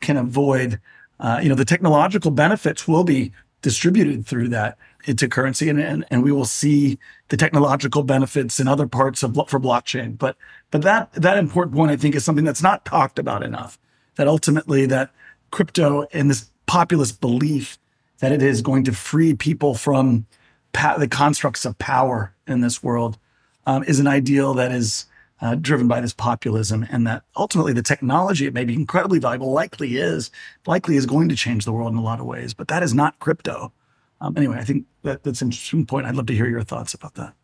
[0.00, 0.80] can avoid,
[1.20, 6.04] uh, you know, the technological benefits will be distributed through that into currency and, and,
[6.10, 6.98] and we will see
[7.28, 10.36] the technological benefits in other parts of for blockchain but
[10.70, 13.78] but that that important point i think is something that's not talked about enough
[14.20, 15.10] that ultimately that
[15.50, 17.78] crypto and this populist belief
[18.18, 20.26] that it is going to free people from
[20.74, 23.16] pa- the constructs of power in this world
[23.64, 25.06] um, is an ideal that is
[25.40, 29.52] uh, driven by this populism and that ultimately the technology it may be incredibly valuable
[29.52, 30.30] likely is
[30.66, 32.92] likely is going to change the world in a lot of ways but that is
[32.92, 33.72] not crypto
[34.20, 36.06] um, anyway, I think that, that's an interesting point.
[36.06, 37.34] I'd love to hear your thoughts about that.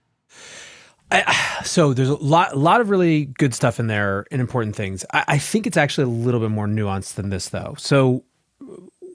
[1.11, 4.75] I, so there's a lot, a lot of really good stuff in there and important
[4.77, 5.05] things.
[5.13, 7.75] I, I think it's actually a little bit more nuanced than this, though.
[7.79, 8.25] So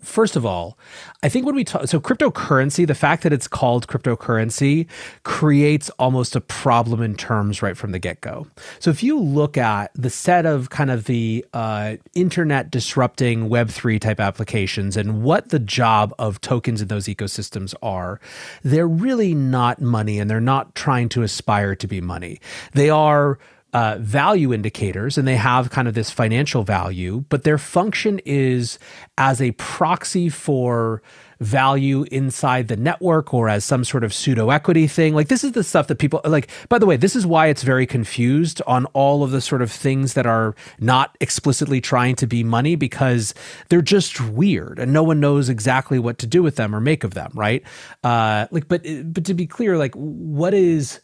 [0.02, 0.78] first of all,
[1.24, 4.88] I think when we talk, so cryptocurrency, the fact that it's called cryptocurrency
[5.24, 8.48] creates almost a problem in terms right from the get go.
[8.80, 14.00] So if you look at the set of kind of the uh, internet disrupting Web3
[14.00, 18.20] type applications and what the job of tokens in those ecosystems are,
[18.64, 22.40] they're really not money and they're not trying to aspire to be money.
[22.74, 23.38] They are
[23.74, 28.78] uh, value indicators and they have kind of this financial value, but their function is
[29.18, 31.02] as a proxy for
[31.40, 35.16] value inside the network or as some sort of pseudo equity thing.
[35.16, 36.50] Like, this is the stuff that people like.
[36.70, 39.72] By the way, this is why it's very confused on all of the sort of
[39.72, 43.34] things that are not explicitly trying to be money because
[43.70, 47.04] they're just weird and no one knows exactly what to do with them or make
[47.04, 47.64] of them, right?
[48.04, 51.00] Uh, like, but but to be clear, like, what is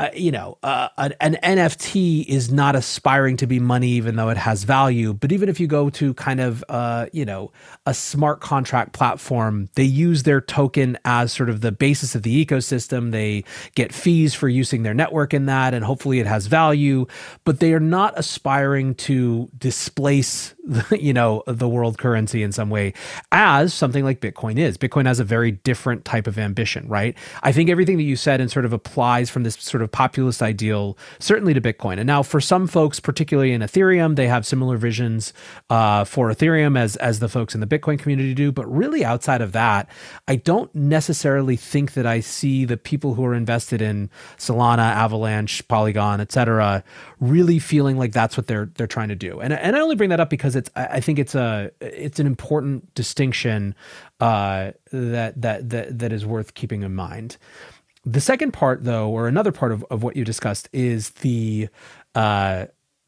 [0.00, 4.28] uh, you know, uh, an, an, NFT is not aspiring to be money, even though
[4.28, 5.12] it has value.
[5.12, 7.52] But even if you go to kind of, uh, you know,
[7.86, 12.44] a smart contract platform, they use their token as sort of the basis of the
[12.44, 13.12] ecosystem.
[13.12, 13.44] They
[13.76, 17.06] get fees for using their network in that, and hopefully it has value.
[17.44, 22.68] But they are not aspiring to displace, the, you know, the world currency in some
[22.68, 22.94] way,
[23.30, 24.76] as something like Bitcoin is.
[24.76, 27.16] Bitcoin has a very different type of ambition, right?
[27.44, 29.92] I think everything that you said and sort of applies from this sort of of
[29.92, 31.98] populist ideal, certainly to Bitcoin.
[31.98, 35.32] And now for some folks, particularly in Ethereum, they have similar visions
[35.70, 38.50] uh, for Ethereum as as the folks in the Bitcoin community do.
[38.50, 39.88] But really, outside of that,
[40.26, 45.66] I don't necessarily think that I see the people who are invested in Solana, Avalanche,
[45.68, 46.82] Polygon, etc.,
[47.20, 49.40] really feeling like that's what they're they're trying to do.
[49.40, 52.26] And and I only bring that up because it's I think it's a it's an
[52.26, 53.74] important distinction
[54.20, 57.36] uh, that that that that is worth keeping in mind.
[58.06, 61.68] The second part, though, or another part of, of what you discussed, is the
[62.14, 62.66] uh,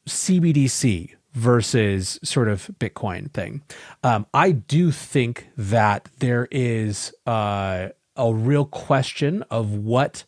[0.09, 3.63] CBDC versus sort of Bitcoin thing.
[4.03, 10.25] Um, I do think that there is uh, a real question of what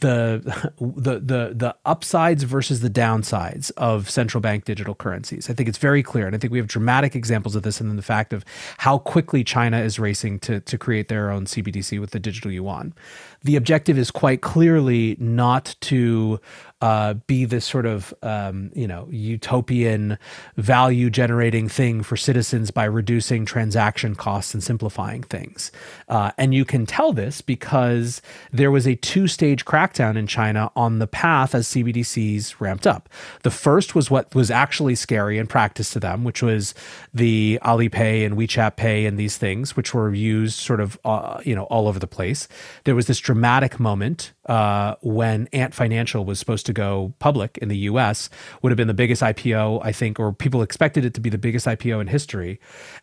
[0.00, 5.50] the the the the upsides versus the downsides of central bank digital currencies.
[5.50, 7.90] I think it's very clear, and I think we have dramatic examples of this, and
[7.90, 8.44] then the fact of
[8.78, 12.94] how quickly China is racing to to create their own CBDC with the digital yuan.
[13.42, 16.40] The objective is quite clearly not to
[16.80, 20.16] uh, be this sort of um, you know utopian
[20.56, 25.72] value generating thing for citizens by reducing transaction costs and simplifying things.
[26.08, 28.22] Uh, and you can tell this because
[28.52, 33.08] there was a two stage crackdown in China on the path as CBDCs ramped up.
[33.42, 36.74] The first was what was actually scary in practice to them, which was
[37.12, 41.56] the Alipay and WeChat Pay and these things, which were used sort of uh, you
[41.56, 42.46] know all over the place.
[42.84, 43.37] There was this dramatic
[43.78, 48.30] moment uh, when Ant Financial was supposed to go public in the US,
[48.62, 51.38] would have been the biggest IPO, I think, or people expected it to be the
[51.38, 52.58] biggest IPO in history.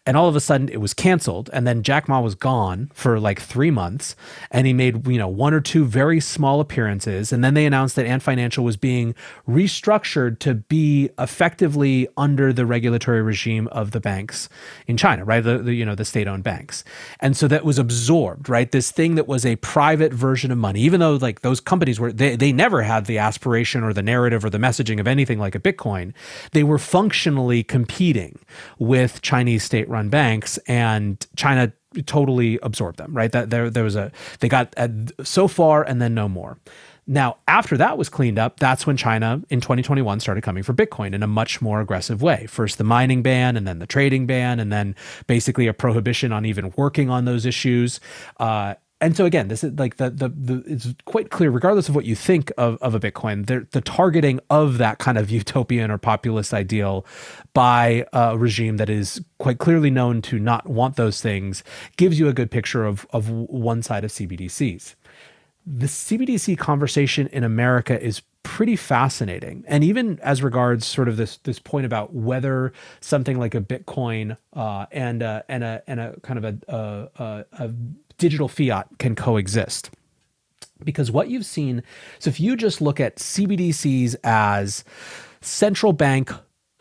[0.05, 1.49] And all of a sudden it was canceled.
[1.53, 4.15] And then Jack Ma was gone for like three months.
[4.49, 7.31] And he made, you know, one or two very small appearances.
[7.31, 9.13] And then they announced that Ant Financial was being
[9.47, 14.49] restructured to be effectively under the regulatory regime of the banks
[14.88, 15.41] in China, right?
[15.41, 16.83] The, the you know the state-owned banks,
[17.19, 18.71] and so that was absorbed, right?
[18.71, 22.11] This thing that was a private version of money, even though like those companies were
[22.11, 25.55] they they never had the aspiration or the narrative or the messaging of anything like
[25.55, 26.13] a Bitcoin.
[26.51, 28.39] They were functionally competing
[28.80, 31.74] with Chinese state-run banks, and China
[32.05, 33.32] totally absorbed them, right?
[33.32, 34.76] That there there was a they got
[35.24, 36.57] so far and then no more.
[37.07, 41.13] Now, after that was cleaned up, that's when China in 2021 started coming for Bitcoin
[41.13, 42.47] in a much more aggressive way.
[42.47, 44.95] First the mining ban, and then the trading ban, and then
[45.28, 47.99] basically a prohibition on even working on those issues.
[48.39, 48.74] Uh,
[49.05, 52.05] and so again, this is like the, the the it's quite clear, regardless of what
[52.05, 56.55] you think of, of a Bitcoin, the targeting of that kind of utopian or populist
[56.55, 57.05] ideal
[57.53, 61.63] by a regime that is quite clearly known to not want those things
[61.97, 64.95] gives you a good picture of of one side of CBDCs.
[65.67, 69.65] The CBDC conversation in America is pretty fascinating.
[69.67, 74.37] And even as regards sort of this this point about whether something like a Bitcoin
[74.53, 77.73] uh, and uh, and a and a kind of a, a, a
[78.18, 79.91] digital fiat can coexist.
[80.84, 81.84] Because what you've seen,
[82.20, 84.84] so if you just look at CBDCs as
[85.41, 86.32] central bank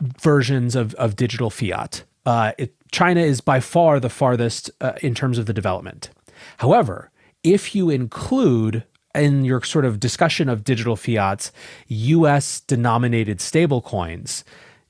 [0.00, 5.14] versions of, of digital fiat, uh, it, China is by far the farthest uh, in
[5.14, 6.10] terms of the development.
[6.58, 7.10] However,
[7.42, 11.52] if you include in your sort of discussion of digital fiats,
[11.86, 14.42] US denominated stablecoins,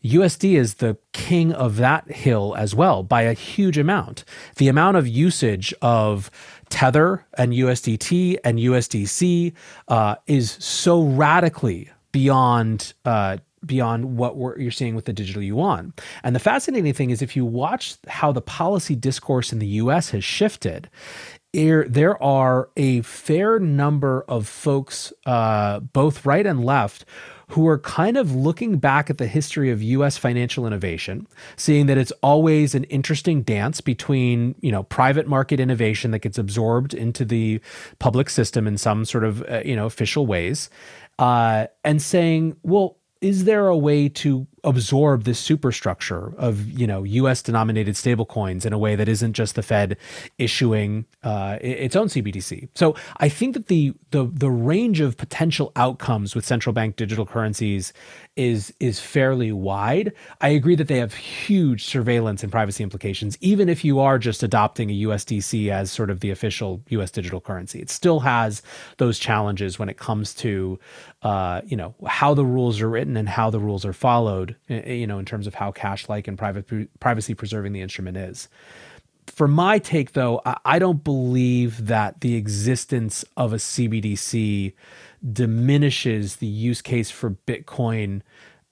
[0.05, 4.25] USD is the king of that hill as well by a huge amount.
[4.57, 6.31] The amount of usage of
[6.69, 9.55] Tether and USDT and USDC
[9.89, 15.95] uh, is so radically beyond uh, beyond what you're seeing with the digital yuan.
[16.23, 20.11] And the fascinating thing is, if you watch how the policy discourse in the U.S.
[20.11, 20.91] has shifted,
[21.55, 27.05] there, there are a fair number of folks, uh, both right and left,
[27.49, 31.27] who are kind of looking back at the history of US financial innovation,
[31.57, 36.39] seeing that it's always an interesting dance between, you know, private market innovation that gets
[36.39, 37.61] absorbed into the
[37.99, 40.71] public system in some sort of, uh, you know, official ways,
[41.19, 47.03] uh, and saying, well, is there a way to absorb this superstructure of you know
[47.05, 47.43] U.S.
[47.43, 49.97] denominated stablecoins in a way that isn't just the Fed
[50.39, 52.69] issuing uh, its own CBDC?
[52.75, 57.27] So I think that the the the range of potential outcomes with central bank digital
[57.27, 57.93] currencies
[58.37, 60.13] is is fairly wide.
[60.41, 64.43] I agree that they have huge surveillance and privacy implications, even if you are just
[64.43, 67.11] adopting a USDC as sort of the official U.S.
[67.11, 67.81] digital currency.
[67.81, 68.63] It still has
[68.99, 70.79] those challenges when it comes to
[71.23, 74.54] uh, you know how the rules are written and how the rules are followed.
[74.69, 78.49] You know, in terms of how cash-like and private privacy preserving the instrument is
[79.27, 84.75] for my take though i don't believe that the existence of a cbdc
[85.33, 88.23] diminishes the use case for Bitcoin.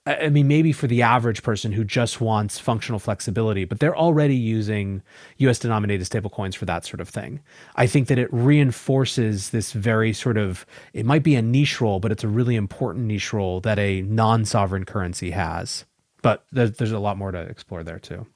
[0.04, 4.34] I mean, maybe for the average person who just wants functional flexibility, but they're already
[4.34, 5.02] using
[5.38, 7.40] US denominated stablecoins for that sort of thing.
[7.76, 12.00] I think that it reinforces this very sort of, it might be a niche role,
[12.00, 15.84] but it's a really important niche role that a non sovereign currency has.
[16.20, 18.26] But there's, there's a lot more to explore there too.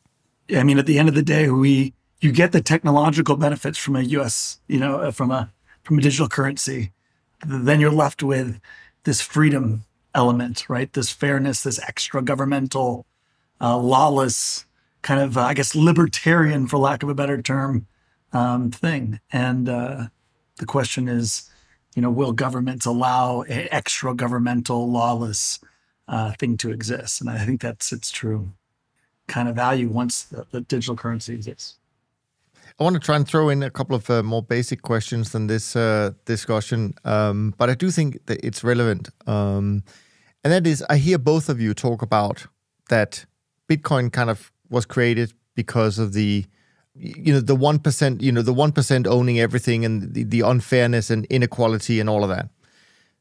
[0.49, 3.77] Yeah, I mean, at the end of the day, we, you get the technological benefits
[3.77, 5.53] from a US, you know, from a,
[5.83, 6.93] from a digital currency
[7.45, 8.61] then you're left with
[9.05, 9.85] this freedom
[10.17, 10.93] element, right?
[10.93, 13.07] This fairness, this extra governmental,
[13.61, 14.65] uh, lawless
[15.03, 17.87] kind of, uh, I guess, libertarian, for lack of a better term,
[18.33, 19.21] um, thing.
[19.31, 20.07] And uh,
[20.57, 21.49] the question is,
[21.95, 25.61] you know, will governments allow an extra governmental, lawless
[26.09, 27.21] uh, thing to exist?
[27.21, 28.53] And I think that's its true
[29.29, 31.79] kind of value once the, the digital currency exists.
[32.79, 35.47] I want to try and throw in a couple of uh, more basic questions than
[35.47, 39.09] this uh, discussion, um, but I do think that it's relevant.
[39.27, 39.83] Um,
[40.45, 42.47] and that is, I hear both of you talk about
[42.89, 43.27] that
[43.69, 46.45] Bitcoin kind of was created because of the,
[46.95, 50.41] you know, the one percent, you know, the one percent owning everything and the, the
[50.41, 52.49] unfairness and inequality and all of that.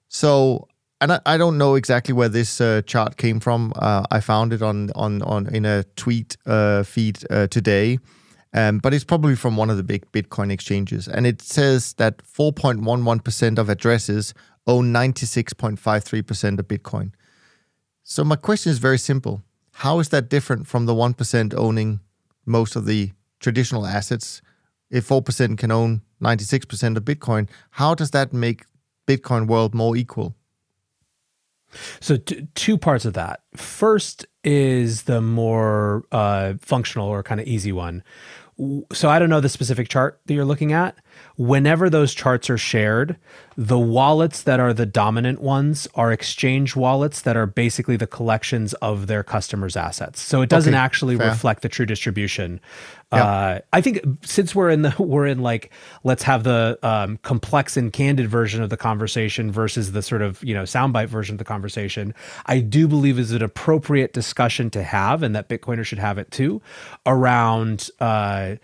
[0.08, 0.68] So
[1.02, 3.74] and I, I, don't know exactly where this uh, chart came from.
[3.76, 8.00] Uh, I found it on on on in a tweet uh, feed uh, today,
[8.54, 11.08] um, but it's probably from one of the big Bitcoin exchanges.
[11.08, 14.34] And it says that 4.11% of addresses
[14.68, 17.12] own 96.53% of Bitcoin.
[18.04, 19.44] So my question is very simple.
[19.74, 22.00] How is that different from the 1% owning
[22.46, 24.42] most of the traditional assets?
[24.90, 28.66] If 4% can own 96% of Bitcoin, how does that make
[29.08, 30.36] Bitcoin world more equal?
[32.00, 33.42] So, t- two parts of that.
[33.56, 38.04] First is the more uh, functional or kind of easy one,
[38.94, 40.96] so I don't know the specific chart that you're looking at,
[41.38, 43.18] whenever those charts are shared,
[43.58, 48.74] the wallets that are the dominant ones are exchange wallets that are basically the collections
[48.76, 50.22] of their customers' assets.
[50.22, 51.30] So it doesn't Okay, actually fair.
[51.30, 52.60] reflect the true distribution.
[53.12, 55.72] Uh, I think since we're in the we're in like
[56.04, 60.44] let's have the um, complex and candid version of the conversation versus the sort of
[60.44, 62.14] you know soundbite version of the conversation,
[62.46, 66.30] I do believe is an appropriate discussion to have, and that Bitcoiners should have it
[66.32, 66.62] too,
[67.06, 67.90] around.
[68.02, 68.56] Uh,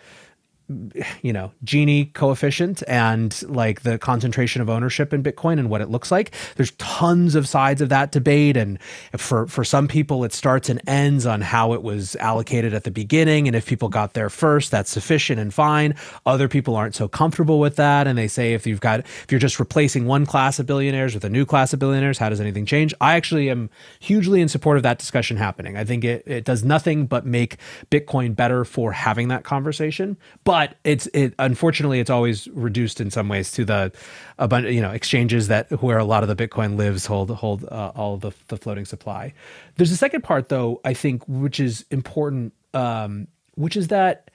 [1.22, 5.90] you know Gini coefficient and like the concentration of ownership in Bitcoin and what it
[5.90, 6.32] looks like.
[6.56, 8.80] There's tons of sides of that debate, and
[9.18, 12.92] for for some people, it starts and ends on how it was allocated at the
[12.92, 15.96] beginning, and if people got there first, that's sufficient and fine.
[16.26, 19.40] Other people aren't so comfortable with that, and they say if you've got if you're
[19.40, 22.66] just replacing one class of billionaires with a new class of billionaires, how does anything
[22.66, 22.94] change?
[23.02, 23.70] I actually am
[24.00, 25.78] hugely in support of that discussion happening.
[25.78, 27.58] I think it it does nothing but make
[27.90, 33.28] Bitcoin better for having that conversation, but it's it unfortunately it's always reduced in some
[33.28, 33.92] ways to the
[34.38, 37.66] a bunch you know exchanges that where a lot of the Bitcoin lives hold hold
[37.66, 39.34] uh, all the the floating supply.
[39.76, 44.32] There's a second part though I think which is important, um, which is that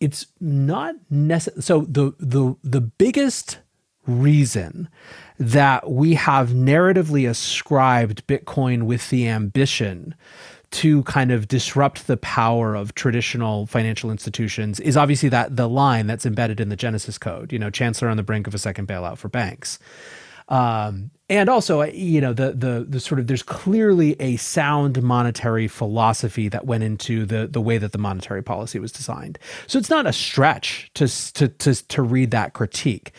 [0.00, 1.62] it's not necessary.
[1.62, 3.58] So the the the biggest
[4.06, 4.88] reason
[5.38, 10.14] that we have narratively ascribed Bitcoin with the ambition
[10.72, 16.06] to kind of disrupt the power of traditional financial institutions is obviously that the line
[16.06, 18.88] that's embedded in the Genesis code, you know, chancellor on the brink of a second
[18.88, 19.78] bailout for banks.
[20.48, 25.66] Um, and also, you know, the the the sort of there's clearly a sound monetary
[25.66, 29.38] philosophy that went into the the way that the monetary policy was designed.
[29.66, 33.12] So it's not a stretch to to to to read that critique.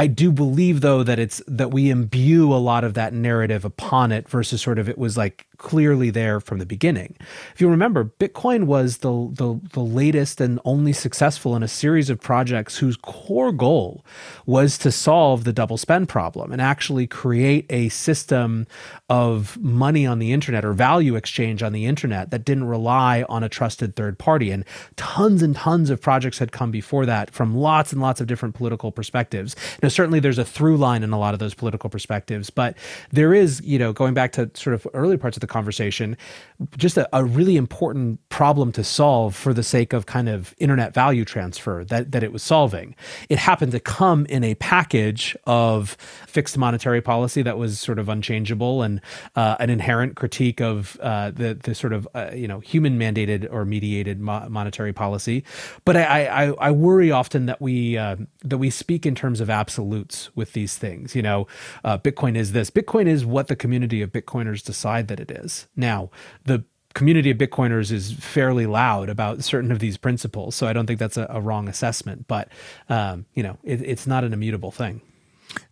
[0.00, 4.12] I do believe though that it's that we imbue a lot of that narrative upon
[4.12, 7.16] it versus sort of it was like clearly there from the beginning.
[7.52, 12.10] If you remember, Bitcoin was the the, the latest and only successful in a series
[12.10, 14.04] of projects whose core goal
[14.46, 18.68] was to solve the double spend problem and actually create a system
[19.08, 23.42] of money on the internet or value exchange on the internet that didn't rely on
[23.42, 24.52] a trusted third party.
[24.52, 28.28] And tons and tons of projects had come before that from lots and lots of
[28.28, 29.56] different political perspectives.
[29.82, 32.76] Now, certainly there's a through line in a lot of those political perspectives, but
[33.10, 36.16] there is, you know, going back to sort of early parts of the conversation,
[36.76, 40.94] just a, a really important problem to solve for the sake of kind of internet
[40.94, 42.94] value transfer that, that it was solving.
[43.28, 48.08] It happened to come in a package of fixed monetary policy that was sort of
[48.08, 49.00] unchangeable and
[49.36, 53.50] uh, an inherent critique of uh, the the sort of uh, you know human mandated
[53.52, 55.44] or mediated mo- monetary policy.
[55.84, 59.50] But I, I I worry often that we uh, that we speak in terms of
[59.78, 61.14] absolutes with these things.
[61.14, 61.46] You know,
[61.84, 62.70] uh, Bitcoin is this.
[62.70, 65.68] Bitcoin is what the community of Bitcoiners decide that it is.
[65.76, 66.10] Now
[66.44, 66.64] the
[66.94, 70.98] community of Bitcoiners is fairly loud about certain of these principles, so I don't think
[70.98, 72.26] that's a, a wrong assessment.
[72.26, 72.48] But
[72.88, 75.00] um, you know, it, it's not an immutable thing.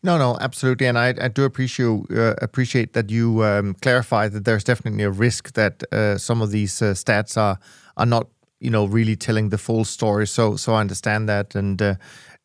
[0.02, 4.44] No, no, absolutely, and I, I do appreciate uh, appreciate that you um, clarify that
[4.44, 7.58] there's definitely a risk that uh, some of these uh, stats are
[7.96, 8.28] are not
[8.60, 10.26] you know really telling the full story.
[10.26, 11.94] So so I understand that, and uh,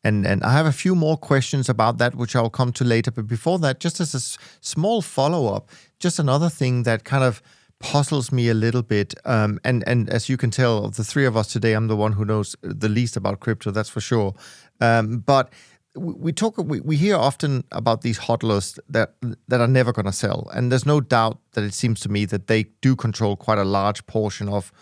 [0.04, 3.10] and and I have a few more questions about that, which I'll come to later.
[3.10, 7.24] But before that, just as a s- small follow up, just another thing that kind
[7.24, 7.42] of
[7.78, 9.14] puzzles me a little bit.
[9.24, 12.12] Um, and and as you can tell, the three of us today, I'm the one
[12.12, 13.70] who knows the least about crypto.
[13.70, 14.34] That's for sure.
[14.80, 15.52] Um, but
[15.94, 19.14] we we talk we, we hear often about these hodlers that
[19.48, 22.24] that are never going to sell and there's no doubt that it seems to me
[22.24, 24.72] that they do control quite a large portion of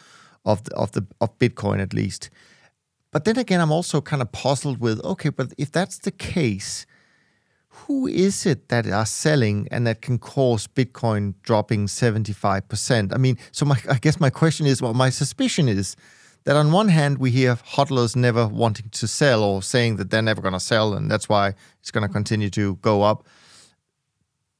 [0.45, 2.31] of the, of the of bitcoin at least
[3.13, 6.87] but then again i'm also kind of puzzled with okay but if that's the case
[7.73, 13.39] who is it that are selling and that can cause bitcoin dropping 75% i mean
[13.53, 15.97] so my i guess my question is well my suspicion is
[16.45, 20.23] that on one hand we hear hodlers never wanting to sell or saying that they're
[20.23, 23.27] never going to sell and that's why it's going to continue to go up.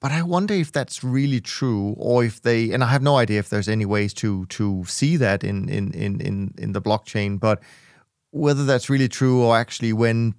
[0.01, 3.39] But i wonder if that's really true or if they and i have no idea
[3.39, 7.39] if there's any ways to to see that in in in in, in the blockchain
[7.39, 7.61] but
[8.31, 10.35] whether that's really true or actually when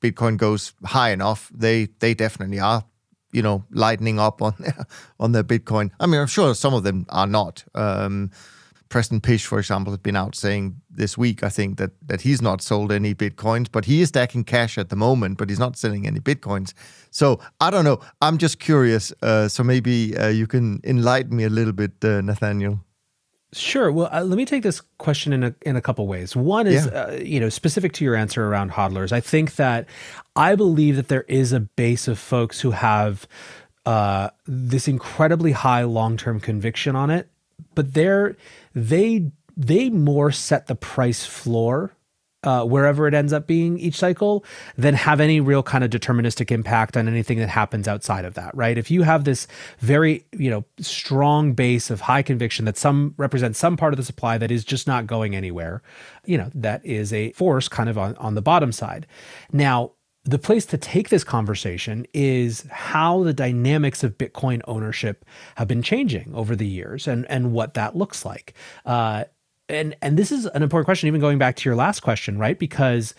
[0.00, 2.84] bitcoin goes high enough they they definitely are
[3.32, 4.86] you know lightening up on their,
[5.20, 8.30] on their bitcoin i mean i'm sure some of them are not um
[8.88, 12.40] Preston Pysh, for example, has been out saying this week, I think, that that he's
[12.40, 15.76] not sold any bitcoins, but he is stacking cash at the moment, but he's not
[15.76, 16.72] selling any bitcoins.
[17.10, 18.00] So I don't know.
[18.22, 19.12] I'm just curious.
[19.22, 22.80] Uh, so maybe uh, you can enlighten me a little bit, uh, Nathaniel.
[23.52, 23.90] Sure.
[23.90, 26.36] Well, uh, let me take this question in a in a couple ways.
[26.36, 26.92] One is, Yeah.
[27.00, 29.10] uh, you know, specific to your answer around hodlers.
[29.10, 29.86] I think that
[30.36, 33.26] I believe that there is a base of folks who have
[33.86, 37.30] uh, this incredibly high long term conviction on it,
[37.74, 38.36] but they're
[38.74, 41.92] they they more set the price floor
[42.44, 44.44] uh, wherever it ends up being each cycle
[44.76, 48.54] than have any real kind of deterministic impact on anything that happens outside of that,
[48.56, 48.78] right?
[48.78, 49.48] If you have this
[49.80, 54.04] very, you know, strong base of high conviction that some represents some part of the
[54.04, 55.82] supply that is just not going anywhere,
[56.24, 59.06] you know, that is a force kind of on, on the bottom side.
[59.52, 59.92] Now,
[60.24, 65.24] the place to take this conversation is how the dynamics of Bitcoin ownership
[65.56, 68.52] have been changing over the years and, and what that looks like.
[68.84, 69.24] Uh,
[69.68, 72.58] and and this is an important question even going back to your last question right
[72.58, 73.14] because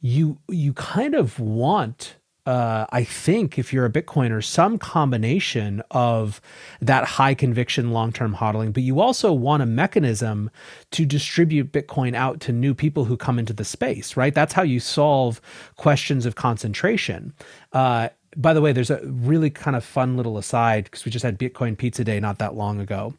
[0.00, 2.16] you you kind of want
[2.48, 6.40] uh, I think if you're a Bitcoiner, some combination of
[6.80, 10.50] that high conviction long term hodling, but you also want a mechanism
[10.92, 14.34] to distribute Bitcoin out to new people who come into the space, right?
[14.34, 15.42] That's how you solve
[15.76, 17.34] questions of concentration.
[17.74, 21.24] Uh, by the way, there's a really kind of fun little aside because we just
[21.24, 23.12] had Bitcoin Pizza Day not that long ago.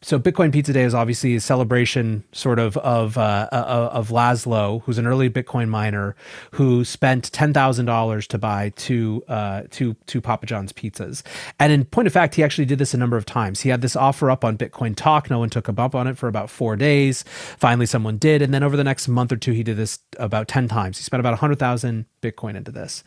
[0.00, 4.80] So Bitcoin Pizza Day is obviously a celebration, sort of of uh, uh, of Laszlo,
[4.84, 6.14] who's an early Bitcoin miner
[6.52, 11.24] who spent ten thousand dollars to buy two uh, two two Papa John's pizzas.
[11.58, 13.62] And in point of fact, he actually did this a number of times.
[13.62, 15.30] He had this offer up on Bitcoin Talk.
[15.30, 17.24] No one took him up on it for about four days.
[17.58, 20.46] Finally, someone did, and then over the next month or two, he did this about
[20.46, 20.98] ten times.
[20.98, 23.02] He spent about hundred thousand Bitcoin into this.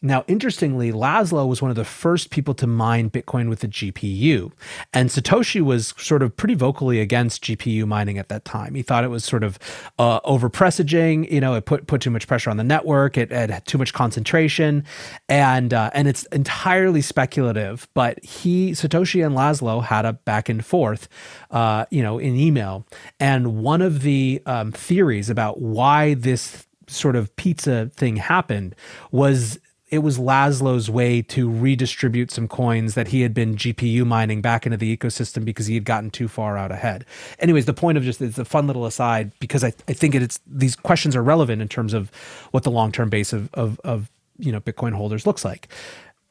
[0.00, 4.52] Now, interestingly, Laszlo was one of the first people to mine Bitcoin with a GPU,
[4.92, 8.74] and Satoshi was sort of pretty vocally against GPU mining at that time.
[8.74, 9.58] He thought it was sort of
[9.98, 11.32] uh, over presaging.
[11.32, 13.16] You know, it put put too much pressure on the network.
[13.16, 14.84] It, it had too much concentration,
[15.28, 17.88] and uh, and it's entirely speculative.
[17.94, 21.08] But he Satoshi and Laszlo had a back and forth,
[21.50, 22.86] uh, you know, in email.
[23.20, 28.74] And one of the um, theories about why this sort of pizza thing happened
[29.10, 29.58] was
[29.88, 34.66] it was Laszlo's way to redistribute some coins that he had been GPU mining back
[34.66, 37.04] into the ecosystem because he had gotten too far out ahead.
[37.38, 40.40] Anyways, the point of just it's a fun little aside because I, I think it's
[40.46, 42.10] these questions are relevant in terms of
[42.50, 45.68] what the long term base of, of of you know Bitcoin holders looks like.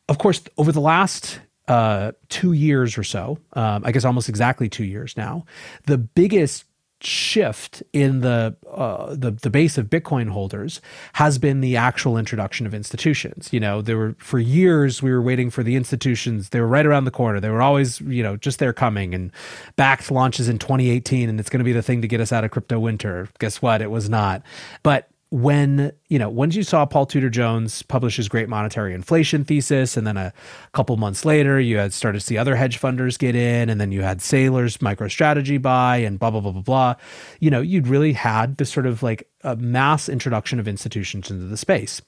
[0.10, 4.68] Of course, over the last uh, two years or so, um, I guess almost exactly
[4.68, 5.46] two years now,
[5.86, 6.66] the biggest
[7.02, 10.82] shift in the, uh, the the base of Bitcoin holders
[11.14, 13.50] has been the actual introduction of institutions.
[13.52, 16.50] You know, there were for years we were waiting for the institutions.
[16.50, 17.40] They were right around the corner.
[17.40, 19.14] They were always you know just there coming.
[19.14, 19.32] And
[19.78, 22.44] Bakkt launches in 2018, and it's going to be the thing to get us out
[22.44, 23.30] of crypto winter.
[23.40, 23.82] Guess what?
[23.82, 24.42] It was not.
[24.84, 29.44] But when you know once you saw paul tudor jones publish his great monetary inflation
[29.44, 30.32] thesis and then a
[30.72, 33.92] couple months later you had started to see other hedge funders get in and then
[33.92, 36.96] you had Saylor's microstrategy buy and blah blah blah blah blah
[37.40, 41.46] you know you'd really had this sort of like a mass introduction of institutions into
[41.46, 42.02] the space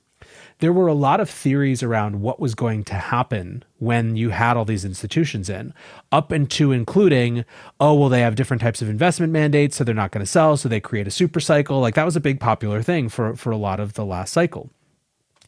[0.59, 4.57] there were a lot of theories around what was going to happen when you had
[4.57, 5.73] all these institutions in,
[6.11, 7.45] up into including,
[7.79, 10.57] oh, well, they have different types of investment mandates, so they're not going to sell,
[10.57, 11.79] so they create a super cycle.
[11.79, 14.71] Like that was a big popular thing for, for a lot of the last cycle.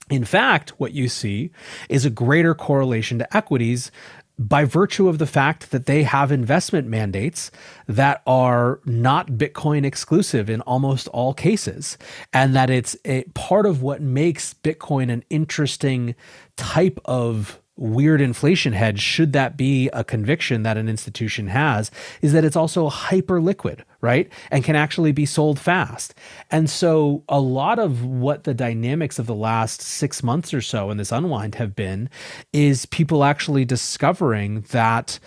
[0.10, 1.51] In fact, what you see
[1.88, 3.91] is a greater correlation to equities
[4.40, 7.52] by virtue of the fact that they have investment mandates
[7.88, 11.98] that are not Bitcoin exclusive in almost all cases,
[12.32, 16.16] and that it's a part of what makes Bitcoin an interesting
[16.56, 21.90] type of weird inflation hedge, should that be a conviction that an institution has,
[22.22, 24.30] is that it's also hyper liquid, right?
[24.52, 26.14] And can actually be sold fast.
[26.52, 30.92] And so a lot of what the dynamics of the last six months or so
[30.92, 32.10] in this unwind have been
[32.54, 35.20] is people actually discovering that.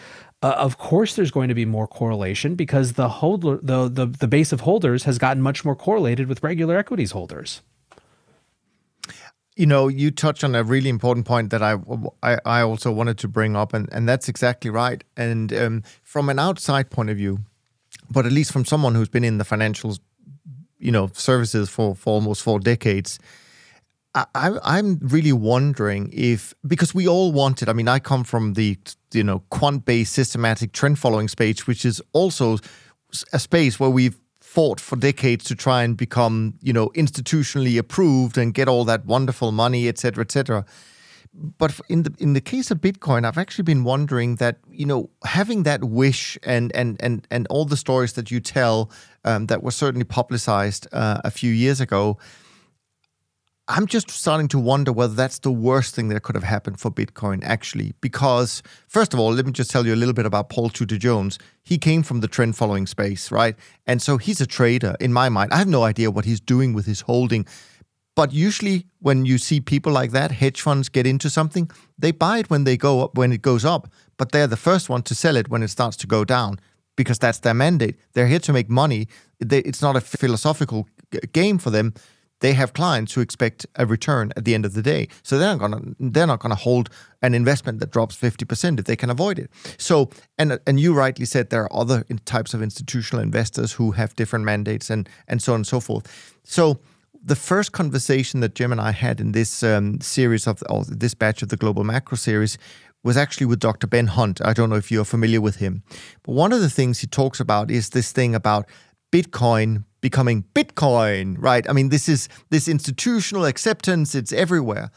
[0.45, 4.27] Uh, of course, there's going to be more correlation because the holder, the, the the
[4.27, 7.63] base of holders has gotten much more correlated with regular equities holders
[9.57, 11.77] you know you touched on a really important point that I,
[12.23, 16.29] I, I also wanted to bring up and, and that's exactly right and um, from
[16.29, 17.41] an outside point of view
[18.11, 19.97] but at least from someone who's been in the financial
[20.79, 23.19] you know services for, for almost four decades
[24.15, 27.71] I, I'm really wondering if because we all wanted.
[27.71, 28.77] I mean, I come from the
[29.13, 32.59] you know quant-based systematic trend following space, which is also
[33.33, 34.19] a space where we've
[34.53, 39.07] fought for decades to try and become, you know, institutionally approved and get all that
[39.07, 40.65] wonderful money, et cetera, et cetera.
[41.35, 45.09] But in the in the case of Bitcoin, I've actually been wondering that you know
[45.25, 48.91] having that wish and and and and all the stories that you tell
[49.25, 52.19] um, that were certainly publicized uh, a few years ago
[53.75, 56.91] I'm just starting to wonder whether that's the worst thing that could have happened for
[56.91, 57.95] Bitcoin, actually.
[58.03, 60.99] Because, first of all, let me just tell you a little bit about Paul Tudor
[60.99, 61.39] Jones.
[61.63, 63.57] He came from the trend following space, right?
[63.87, 65.55] And so he's a trader in my mind.
[65.55, 67.47] I have no idea what he's doing with his holding.
[68.15, 72.41] But usually, when you see people like that, hedge funds get into something, they buy
[72.41, 75.15] it when they go up, when it goes up, but they're the first one to
[75.15, 76.61] sell it when it starts to go down
[76.95, 77.97] because that's their mandate.
[78.13, 79.09] They're here to make money.
[79.41, 80.89] They, it's not a philosophical
[81.33, 81.95] game for them
[82.43, 85.09] they have clients who expect a return at the end of the day.
[85.23, 86.91] So they're not gonna they're not gonna hold
[87.23, 89.51] an investment that drops 50% if they can avoid it.
[89.79, 94.15] So and and you rightly said there are other types of institutional investors who have
[94.17, 96.05] different mandates and and so on and so forth.
[96.45, 96.81] So
[97.25, 101.43] the first conversation that Cem and I had in this um, series of this batch
[101.43, 102.59] of the Global Macro series
[103.05, 103.87] was actually with Dr.
[103.87, 104.41] Ben Hunt.
[104.45, 105.83] I don't know if you're familiar with him,
[106.25, 108.67] but one of the things he talks about is this thing about
[109.13, 111.69] Bitcoin becoming Bitcoin, right?
[111.71, 114.91] I mean, this is this institutional acceptance, it's everywhere.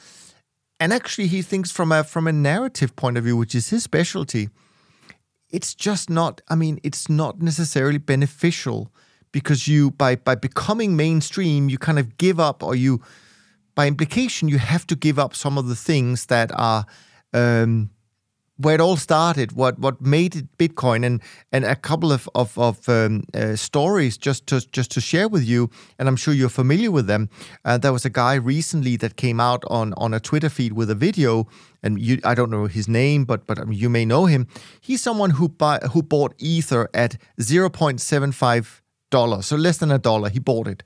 [0.79, 3.83] And actually he thinks from a from a narrative point of view, which is his
[3.83, 4.49] specialty,
[5.49, 8.91] it's just not, I mean, it's not necessarily beneficial
[9.31, 13.01] because you by by becoming mainstream, you kind of give up or you
[13.75, 16.85] by implication, you have to give up some of the things that are
[17.33, 17.89] um,
[18.57, 22.57] where it all started, what what made it Bitcoin, and and a couple of of,
[22.57, 26.49] of um, uh, stories just to just to share with you, and I'm sure you're
[26.49, 27.29] familiar with them.
[27.65, 30.89] Uh, there was a guy recently that came out on on a Twitter feed with
[30.89, 31.47] a video,
[31.83, 34.47] and you I don't know his name, but but you may know him.
[34.79, 38.81] He's someone who buy who bought Ether at 0.75
[39.11, 40.29] dollars, so less than a dollar.
[40.29, 40.83] He bought it,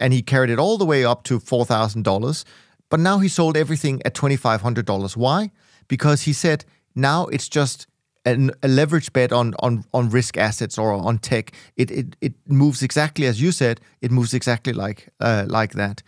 [0.00, 2.44] and he carried it all the way up to four thousand dollars.
[2.90, 5.16] But now he sold everything at twenty five hundred dollars.
[5.16, 5.50] Why?
[5.86, 6.64] Because he said
[6.94, 7.86] now it's just
[8.24, 11.52] an, a leverage bet on on on risk assets or on tech.
[11.76, 13.80] It it it moves exactly as you said.
[14.00, 16.02] It moves exactly like uh, like that.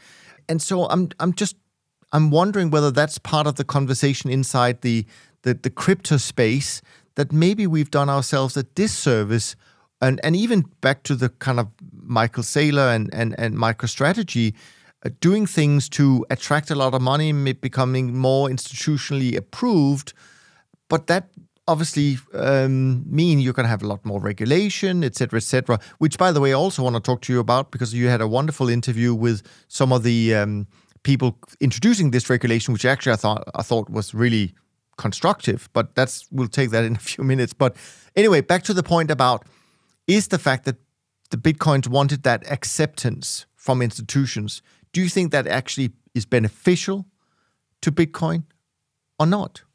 [0.49, 1.57] And so I'm I'm just
[2.13, 5.07] I'm wondering whether that's part of the conversation inside the
[5.43, 6.83] the, the crypto space
[7.15, 9.57] that maybe we've done ourselves a disservice
[10.01, 14.55] and and even back to the kind of Michael Saylor and and and MicroStrategy
[15.05, 20.15] uh, doing things to attract a lot of money, becoming more institutionally approved
[20.89, 21.29] but that
[21.69, 25.79] obviously um, mean you're going to have a lot more regulation, et cetera, et cetera.
[25.99, 28.21] Which, by the way, I also want to talk to you about because you had
[28.21, 30.67] a wonderful interview with some of the um,
[31.03, 34.55] people introducing this regulation, which actually I thought I thought was really
[34.97, 35.69] constructive.
[35.73, 37.53] But that's we'll take that in a few minutes.
[37.53, 37.77] But
[38.15, 39.45] anyway, back to the point about
[40.07, 40.77] is the fact that
[41.31, 44.63] the bitcoins wanted that acceptance from institutions.
[44.93, 47.07] Do you think that actually is beneficial
[47.83, 48.45] to Bitcoin
[49.19, 49.66] or not?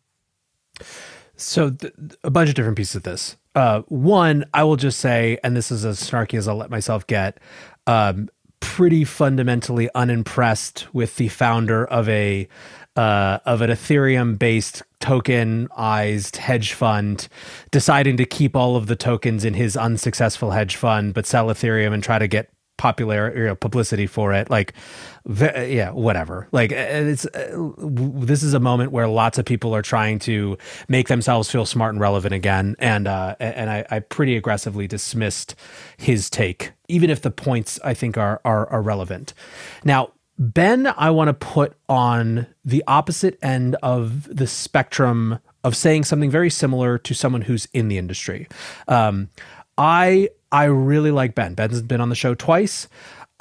[1.35, 3.37] So th- a bunch of different pieces of this.
[3.55, 7.05] Uh, one, I will just say, and this is as snarky as I'll let myself
[7.07, 7.39] get.
[7.87, 8.29] Um,
[8.59, 12.47] pretty fundamentally unimpressed with the founder of a
[12.95, 17.27] uh, of an Ethereum based tokenized hedge fund
[17.71, 21.93] deciding to keep all of the tokens in his unsuccessful hedge fund, but sell Ethereum
[21.93, 22.49] and try to get
[22.81, 24.49] popular you know, publicity for it.
[24.49, 24.73] Like
[25.29, 26.47] yeah whatever.
[26.51, 30.57] Like it's uh, this is a moment where lots of people are trying to
[30.89, 32.75] make themselves feel smart and relevant again.
[32.79, 35.53] And uh and i, I pretty aggressively dismissed
[35.97, 39.35] his take even if the points i think are are, are relevant.
[39.83, 46.05] Now ben i want to put on the opposite end of the spectrum of saying
[46.05, 48.47] something very similar to someone who's in the industry.
[48.87, 49.29] Um,
[49.77, 51.53] I I really like Ben.
[51.53, 52.87] Ben's been on the show twice.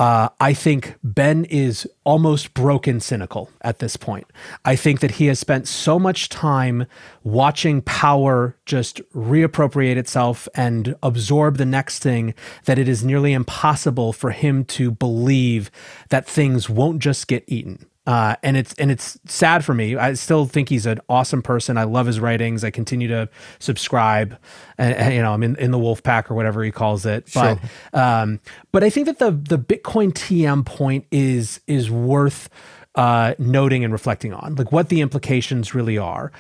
[0.01, 4.27] Uh, I think Ben is almost broken cynical at this point.
[4.65, 6.87] I think that he has spent so much time
[7.23, 12.33] watching power just reappropriate itself and absorb the next thing
[12.65, 15.71] that it is nearly impossible for him to believe
[16.09, 17.85] that things won't just get eaten.
[18.11, 19.95] Uh, and it's and it's sad for me.
[19.95, 21.79] I still think he's an awesome person.
[21.79, 22.65] I love his writings.
[22.65, 23.29] I continue to
[23.61, 24.37] subscribe,
[24.79, 27.29] and, and you know I'm in, in the wolf pack or whatever he calls it.
[27.29, 27.61] Sure.
[27.93, 28.41] But um,
[28.73, 32.49] but I think that the the Bitcoin TM point is is worth
[32.97, 36.33] uh, noting and reflecting on, like what the implications really are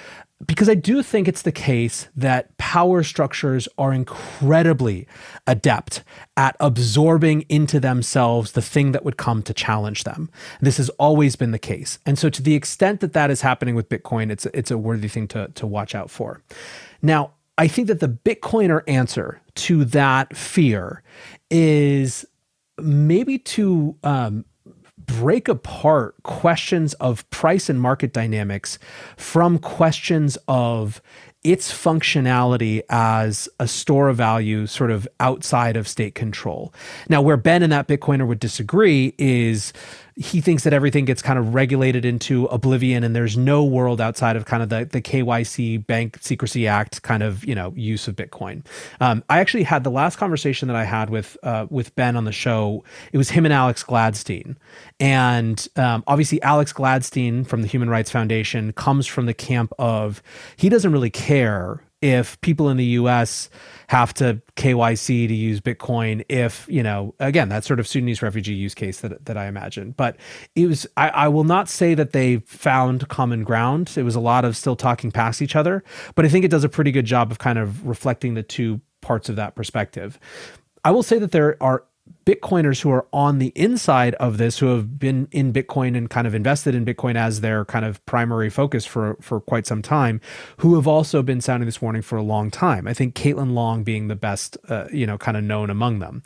[0.47, 5.07] because I do think it's the case that power structures are incredibly
[5.47, 6.03] adept
[6.37, 10.31] at absorbing into themselves the thing that would come to challenge them.
[10.61, 11.99] This has always been the case.
[12.07, 15.09] And so to the extent that that is happening with Bitcoin, it's it's a worthy
[15.09, 16.43] thing to to watch out for.
[17.03, 21.03] Now, I think that the Bitcoiner answer to that fear
[21.51, 22.25] is
[22.79, 24.47] maybe to um,
[25.19, 28.79] break apart questions of price and market dynamics
[29.17, 31.01] from questions of
[31.43, 36.75] its functionality as a store of value sort of outside of state control.
[37.09, 39.73] Now, where Ben and that Bitcoiner would disagree is
[40.21, 44.37] he thinks that everything gets kind of regulated into oblivion and there's no world outside
[44.37, 48.17] of kind of the, the KYC Bank Secrecy Act kind of, you know, use of
[48.17, 48.63] Bitcoin.
[49.01, 52.27] Um, I actually had the last conversation that I had with uh, with Ben on
[52.27, 52.85] the show.
[53.15, 54.57] It was him and Alex Gladstein.
[55.01, 60.23] And um, obviously Alex Gladstein from the Human Rights Foundation comes from the camp of
[60.57, 63.51] he doesn't really care if people in the US
[63.89, 68.55] have to KYC to use Bitcoin, if, you know, again, that sort of Sudanese refugee
[68.55, 69.93] use case that, that I imagine.
[69.93, 70.17] But
[70.55, 73.93] it was, I, I will not say that they found common ground.
[73.97, 75.85] It was a lot of still talking past each other,
[76.15, 78.81] but I think it does a pretty good job of kind of reflecting the two
[79.01, 80.19] parts of that perspective.
[80.85, 81.85] I will say that there are
[82.25, 86.27] Bitcoiners who are on the inside of this, who have been in Bitcoin and kind
[86.27, 90.21] of invested in Bitcoin as their kind of primary focus for for quite some time,
[90.59, 92.87] who have also been sounding this warning for a long time.
[92.87, 96.23] I think Caitlin Long being the best, uh, you know, kind of known among them.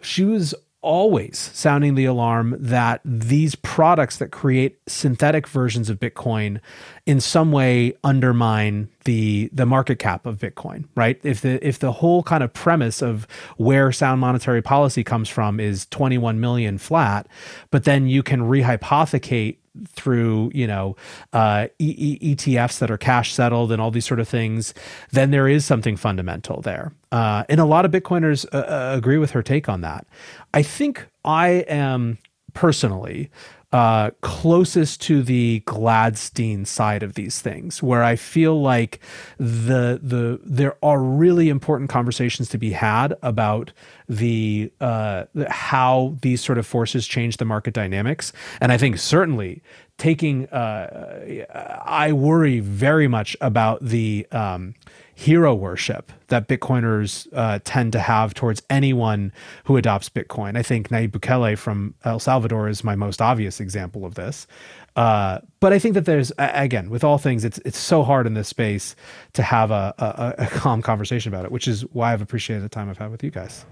[0.00, 6.60] She was always sounding the alarm that these products that create synthetic versions of Bitcoin
[7.06, 11.18] in some way undermine the the market cap of Bitcoin, right?
[11.22, 15.60] If the if the whole kind of premise of where sound monetary policy comes from
[15.60, 17.28] is 21 million flat,
[17.70, 19.56] but then you can rehypothecate
[19.88, 20.96] through you know
[21.32, 24.74] uh, e- ETFs that are cash settled and all these sort of things,
[25.12, 26.92] then there is something fundamental there.
[27.12, 30.06] Uh, and a lot of Bitcoiners uh, uh agree with her take on that.
[30.52, 32.18] I think I am
[32.52, 33.30] personally
[33.76, 39.00] uh, closest to the Gladstein side of these things, where I feel like
[39.36, 43.74] the the there are really important conversations to be had about
[44.08, 49.60] the uh, how these sort of forces change the market dynamics, and I think certainly
[49.98, 54.74] taking uh, I worry very much about the um,
[55.18, 59.32] hero worship that Bitcoiners uh, tend to have towards anyone
[59.64, 60.58] who adopts Bitcoin.
[60.58, 64.46] I think Nayib Bukele from El Salvador is my most obvious example of this.
[64.94, 68.34] Uh, but I think that there's again with all things, it's it's so hard in
[68.34, 68.94] this space
[69.32, 72.68] to have a, a, a calm conversation about it, which is why I've appreciated the
[72.68, 73.64] time I've had with you guys.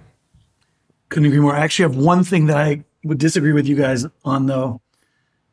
[1.10, 1.54] Couldn't agree more.
[1.54, 4.80] I actually have one thing that I would disagree with you guys on, though.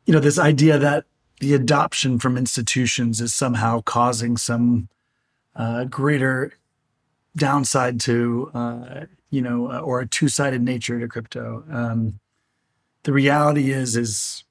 [0.06, 1.04] You know, this idea that
[1.40, 4.88] the adoption from institutions is somehow causing some
[5.88, 6.52] greater
[7.36, 11.64] downside to uh, you know uh, or a two-sided nature to crypto.
[11.70, 12.20] Um,
[13.04, 14.44] the reality is is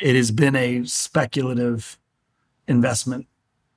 [0.00, 1.98] it has been a speculative
[2.66, 3.26] investment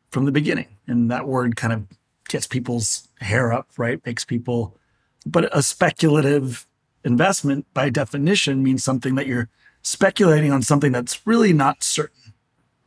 [0.10, 1.86] from the beginning and that word kind of
[2.28, 4.04] gets people's hair up right?
[4.06, 4.78] Makes people
[5.26, 6.68] but a speculative
[7.04, 9.50] investment by definition means something that you're
[9.82, 12.34] speculating on something that's really not certain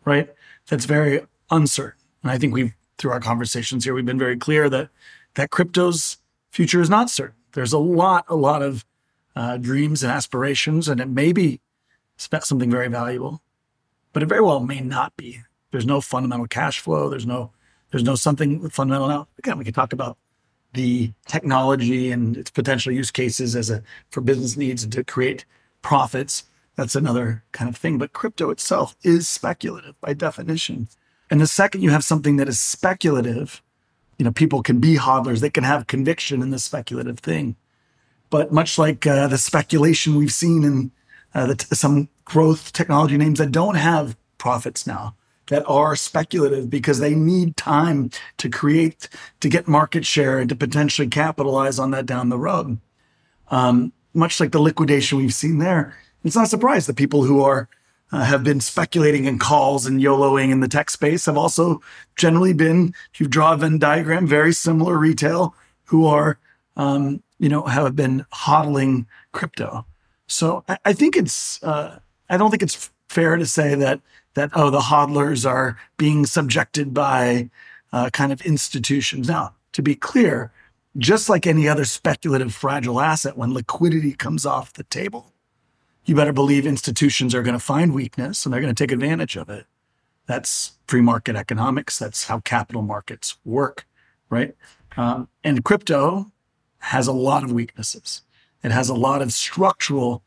[0.05, 0.35] right?
[0.69, 2.01] That's very uncertain.
[2.23, 4.91] And i think we've through our conversations here, we've been very clear that
[5.35, 6.19] that crypto's
[6.51, 7.37] future is not certain.
[7.53, 8.85] There's a lot, a lot of
[9.37, 11.61] uh, dreams and aspirations, and it may be
[12.17, 13.41] something very valuable,
[14.13, 15.43] but it very well may not be.
[15.71, 17.09] There's no fundamental cash flow.
[17.09, 17.53] There's no,
[17.91, 19.09] there's no something fundamental.
[19.09, 20.19] Now, again, we can talk about
[20.73, 25.45] the technology and its potential use cases as a for business needs to create
[25.83, 26.45] profits.
[26.77, 27.99] That's another kind of thing.
[27.99, 30.89] But crypto itself is speculative by definition.
[31.31, 33.63] And the second you have something that is speculative,
[34.19, 37.57] you know, people can be hodlers, they can have conviction in the speculative thing.
[38.31, 40.91] But much like uh, the speculation we've seen in
[41.35, 45.15] uh, the, some growth technology names that don't have profits now,
[45.49, 49.09] that are speculative because they need time to create,
[49.41, 52.79] to get market share and to potentially capitalize on that down the road.
[53.51, 57.43] Um, much like the liquidation we've seen there, it's not a surprise that people who
[57.43, 57.69] are
[58.13, 61.81] uh, have been speculating in calls and YOLOing in the tech space have also
[62.17, 65.55] generally been, if you draw a Venn diagram, very similar retail
[65.85, 66.39] who are,
[66.77, 69.85] um, you know, have been hodling crypto.
[70.27, 71.99] So I, I think it's, uh,
[72.31, 74.01] I don't think it's fair to say that,
[74.35, 77.51] that, oh, the hodlers are being subjected by
[77.93, 79.29] uh, kind of institutions.
[79.29, 80.53] Now, to be clear,
[80.97, 85.33] just like any other speculative fragile asset, when liquidity comes off the table,
[86.09, 89.37] you better believe institutions are going to find weakness and they're going to take advantage
[89.37, 89.67] of it.
[90.27, 91.99] That's free market economics.
[91.99, 93.87] That's how capital markets work,
[94.31, 94.55] right?
[94.97, 96.33] Um, and crypto
[96.79, 98.23] has a lot of weaknesses.
[98.63, 100.23] It has a lot of structural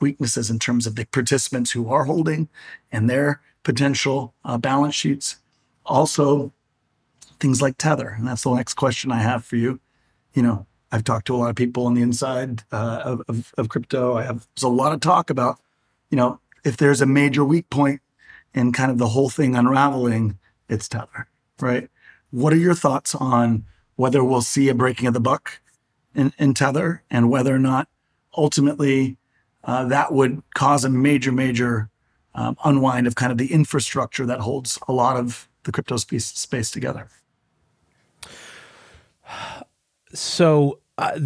[0.00, 2.48] weaknesses in terms of the participants who are holding
[2.90, 5.36] and their potential uh, balance sheets.
[5.86, 6.52] Also,
[7.38, 8.08] things like Tether.
[8.08, 9.78] And that's the next question I have for you.
[10.34, 13.54] You know, I've talked to a lot of people on the inside uh, of, of,
[13.56, 14.16] of, crypto.
[14.16, 15.58] I have there's a lot of talk about,
[16.10, 18.00] you know, if there's a major weak point
[18.54, 20.38] in kind of the whole thing unraveling,
[20.68, 21.28] it's Tether,
[21.60, 21.88] right?
[22.30, 23.64] What are your thoughts on
[23.96, 25.60] whether we'll see a breaking of the buck
[26.14, 27.88] in, in Tether and whether or not
[28.36, 29.16] ultimately
[29.64, 31.90] uh, that would cause a major, major
[32.34, 36.26] um, unwind of kind of the infrastructure that holds a lot of the crypto space,
[36.26, 37.08] space together?
[40.12, 41.18] So uh,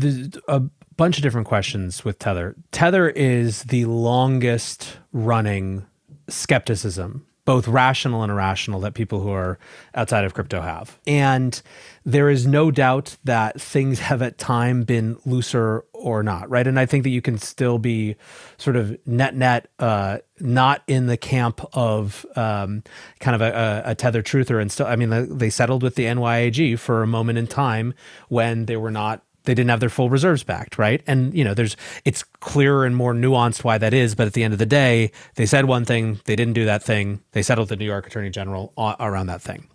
[0.49, 0.62] a
[0.97, 2.55] bunch of different questions with Tether.
[2.72, 5.87] Tether is the longest running
[6.28, 9.59] skepticism both rational and irrational, that people who are
[9.95, 10.99] outside of crypto have.
[11.07, 11.61] And
[12.05, 16.66] there is no doubt that things have at time been looser or not, right?
[16.66, 18.16] And I think that you can still be
[18.57, 22.82] sort of net net, uh, not in the camp of um,
[23.20, 24.61] kind of a, a, tether truther.
[24.61, 27.95] And still, I mean, they settled with the NYAG for a moment in time
[28.28, 31.03] when they were not they didn't have their full reserves backed, right?
[31.07, 34.42] And you know, there's it's clearer and more nuanced why that is, but at the
[34.42, 37.20] end of the day, they said one thing, they didn't do that thing.
[37.32, 39.68] They settled the New York Attorney General around that thing.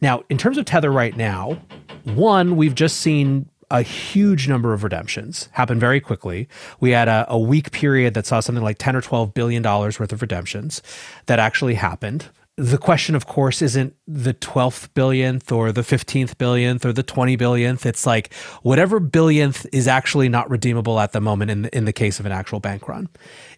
[0.00, 1.60] Now, in terms of Tether right now,
[2.04, 6.48] one, we've just seen a huge number of redemptions happen very quickly.
[6.80, 10.00] We had a, a week period that saw something like 10 or 12 billion dollars
[10.00, 10.82] worth of redemptions
[11.26, 12.28] that actually happened
[12.60, 17.36] the question, of course, isn't the 12th billionth or the 15th billionth or the 20
[17.36, 17.86] billionth.
[17.86, 21.92] It's like whatever billionth is actually not redeemable at the moment in the, in the
[21.92, 23.08] case of an actual bank run.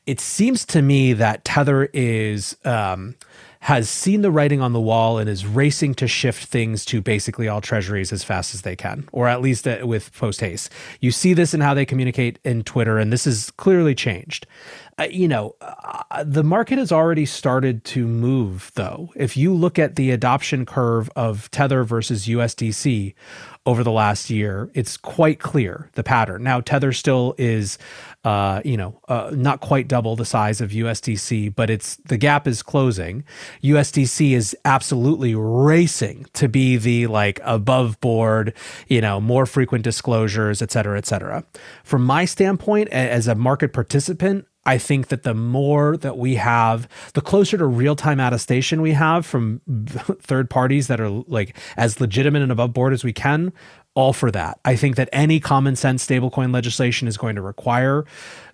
[0.06, 2.56] It seems to me that Tether is.
[2.64, 3.16] Um,
[3.62, 7.46] has seen the writing on the wall and is racing to shift things to basically
[7.46, 10.68] all treasuries as fast as they can, or at least uh, with post haste.
[11.00, 14.48] You see this in how they communicate in Twitter, and this is clearly changed.
[14.98, 19.12] Uh, you know, uh, the market has already started to move, though.
[19.14, 23.14] If you look at the adoption curve of Tether versus USDC
[23.64, 26.42] over the last year, it's quite clear the pattern.
[26.42, 27.78] Now, Tether still is
[28.24, 32.46] uh, you know, uh, not quite double the size of USDC, but it's the gap
[32.46, 33.24] is closing.
[33.64, 38.54] USDC is absolutely racing to be the like above board,
[38.86, 41.44] you know, more frequent disclosures, et cetera, et cetera.
[41.82, 46.88] From my standpoint, as a market participant, I think that the more that we have,
[47.14, 49.60] the closer to real time attestation we have from
[50.20, 53.52] third parties that are like as legitimate and above board as we can,
[53.94, 54.58] all for that.
[54.64, 58.04] I think that any common sense stablecoin legislation is going to require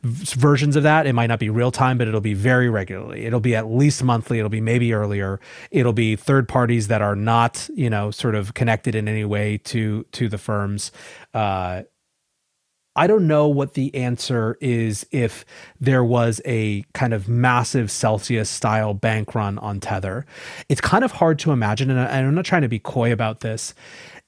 [0.02, 1.06] versions of that.
[1.06, 3.24] It might not be real time, but it'll be very regularly.
[3.24, 4.38] It'll be at least monthly.
[4.38, 5.38] It'll be maybe earlier.
[5.70, 9.58] It'll be third parties that are not, you know, sort of connected in any way
[9.58, 10.90] to to the firms.
[11.34, 11.82] Uh,
[12.98, 15.44] I don't know what the answer is if
[15.80, 20.26] there was a kind of massive Celsius style bank run on Tether.
[20.68, 23.72] It's kind of hard to imagine, and I'm not trying to be coy about this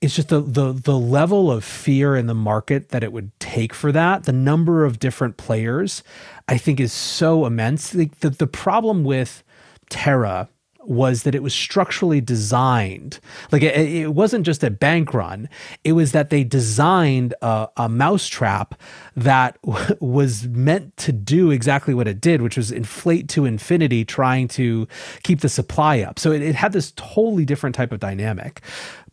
[0.00, 3.74] it's just the the the level of fear in the market that it would take
[3.74, 6.02] for that the number of different players
[6.48, 9.42] i think is so immense the, the, the problem with
[9.90, 10.48] terra
[10.84, 13.20] was that it was structurally designed
[13.52, 15.48] like it, it wasn't just a bank run
[15.84, 18.74] it was that they designed a, a mousetrap
[19.14, 24.04] that w- was meant to do exactly what it did which was inflate to infinity
[24.04, 24.88] trying to
[25.22, 28.62] keep the supply up so it, it had this totally different type of dynamic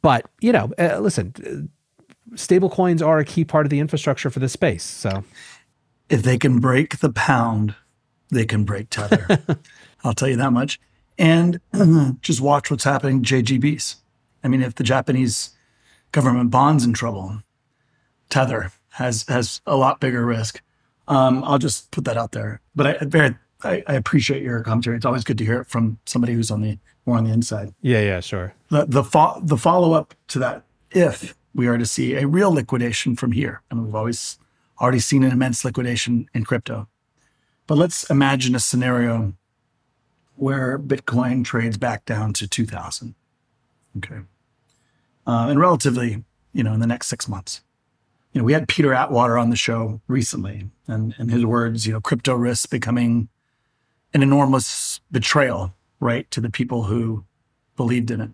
[0.01, 1.69] but you know, uh, listen,
[2.35, 4.83] stable coins are a key part of the infrastructure for this space.
[4.83, 5.23] So
[6.09, 7.75] if they can break the pound,
[8.29, 9.39] they can break tether.
[10.03, 10.79] I'll tell you that much.
[11.17, 11.59] And
[12.21, 13.95] just watch what's happening to JGBs.
[14.43, 15.51] I mean, if the Japanese
[16.11, 17.41] government bonds in trouble,
[18.29, 20.61] tether has has a lot bigger risk.
[21.07, 22.61] Um, I'll just put that out there.
[22.75, 24.97] But I, very, I, I appreciate your commentary.
[24.97, 27.73] It's always good to hear it from somebody who's on the more on the inside.
[27.81, 28.53] Yeah, yeah, sure.
[28.69, 32.51] The the fo- the follow up to that, if we are to see a real
[32.51, 34.37] liquidation from here, I and we've always
[34.79, 36.87] already seen an immense liquidation in crypto,
[37.65, 39.33] but let's imagine a scenario
[40.37, 43.15] where Bitcoin trades back down to two thousand.
[43.97, 44.21] Okay,
[45.25, 46.23] uh, and relatively,
[46.53, 47.61] you know, in the next six months.
[48.33, 51.93] You know, we had Peter Atwater on the show recently, and in his words, you
[51.93, 53.29] know, crypto risks becoming
[54.13, 57.25] an enormous betrayal right to the people who
[57.75, 58.31] believed in it.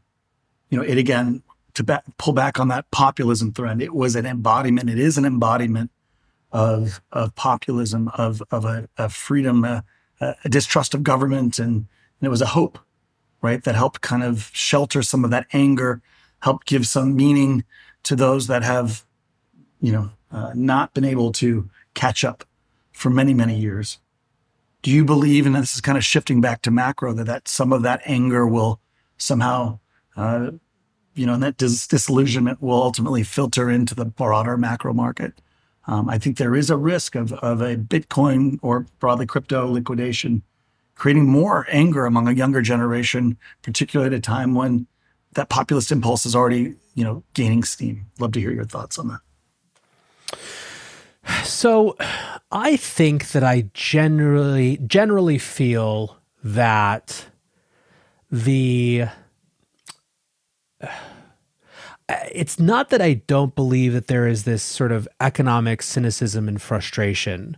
[0.69, 1.43] You know, it again
[1.75, 3.81] to ba- pull back on that populism thread.
[3.81, 4.89] It was an embodiment.
[4.89, 5.91] It is an embodiment
[6.51, 9.83] of of populism, of of a, a freedom, a,
[10.23, 11.87] a, distrust of government, and, and
[12.21, 12.79] it was a hope,
[13.41, 16.01] right, that helped kind of shelter some of that anger,
[16.41, 17.63] help give some meaning
[18.03, 19.05] to those that have,
[19.81, 22.43] you know, uh, not been able to catch up
[22.91, 23.99] for many many years
[24.83, 27.73] do you believe, and this is kind of shifting back to macro, that, that some
[27.73, 28.79] of that anger will
[29.17, 29.79] somehow,
[30.17, 30.51] uh,
[31.15, 35.33] you know, and that dis- disillusionment will ultimately filter into the broader macro market?
[35.85, 40.43] Um, I think there is a risk of, of a Bitcoin or broadly crypto liquidation
[40.95, 44.87] creating more anger among a younger generation, particularly at a time when
[45.33, 48.05] that populist impulse is already, you know, gaining steam.
[48.19, 49.19] Love to hear your thoughts on that.
[51.43, 51.97] So
[52.51, 57.27] I think that I generally generally feel that
[58.29, 59.05] the
[62.09, 66.61] it's not that I don't believe that there is this sort of economic cynicism and
[66.61, 67.57] frustration.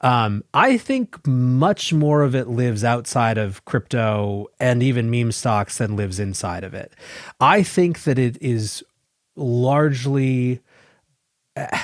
[0.00, 5.78] Um, I think much more of it lives outside of crypto and even meme stocks
[5.78, 6.94] than lives inside of it.
[7.40, 8.82] I think that it is
[9.36, 10.60] largely.
[11.56, 11.78] Uh,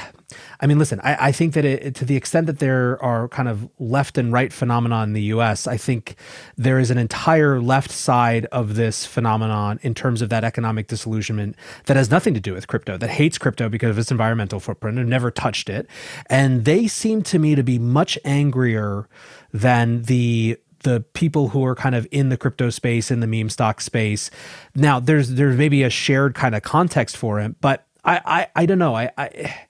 [0.60, 3.48] I mean, listen, I, I think that it, to the extent that there are kind
[3.48, 6.16] of left and right phenomena in the US, I think
[6.56, 11.56] there is an entire left side of this phenomenon in terms of that economic disillusionment
[11.86, 14.98] that has nothing to do with crypto, that hates crypto because of its environmental footprint
[14.98, 15.86] and never touched it.
[16.26, 19.08] And they seem to me to be much angrier
[19.52, 23.50] than the the people who are kind of in the crypto space in the meme
[23.50, 24.30] stock space
[24.74, 28.66] now there's there's maybe a shared kind of context for it but i i, I
[28.66, 29.66] don't know i i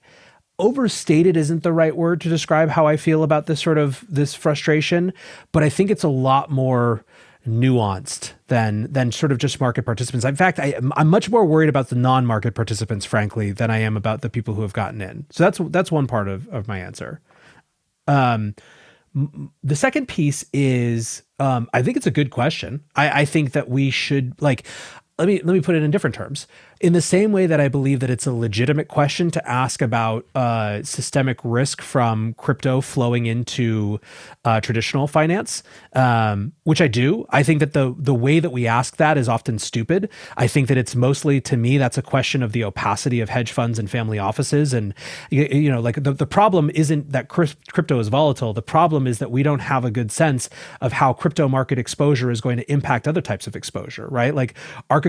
[0.61, 4.33] overstated isn't the right word to describe how I feel about this sort of this
[4.35, 5.13] frustration,
[5.51, 7.03] but I think it's a lot more
[7.45, 10.25] nuanced than than sort of just market participants.
[10.25, 13.97] In fact, I, am much more worried about the non-market participants, frankly, than I am
[13.97, 15.25] about the people who have gotten in.
[15.31, 17.19] So that's that's one part of of my answer.
[18.07, 18.55] Um,
[19.63, 22.83] the second piece is um, I think it's a good question.
[22.95, 24.65] I, I think that we should like
[25.21, 26.47] let me let me put it in different terms
[26.81, 30.25] in the same way that I believe that it's a legitimate question to ask about
[30.33, 33.99] uh, systemic risk from crypto flowing into
[34.45, 35.61] uh, traditional finance,
[35.93, 37.27] um, which I do.
[37.29, 40.09] I think that the the way that we ask that is often stupid.
[40.37, 43.51] I think that it's mostly to me that's a question of the opacity of hedge
[43.51, 44.95] funds and family offices, and
[45.29, 48.53] you, you know, like the, the problem isn't that crypto is volatile.
[48.53, 50.49] The problem is that we don't have a good sense
[50.81, 54.33] of how crypto market exposure is going to impact other types of exposure, right?
[54.33, 54.55] Like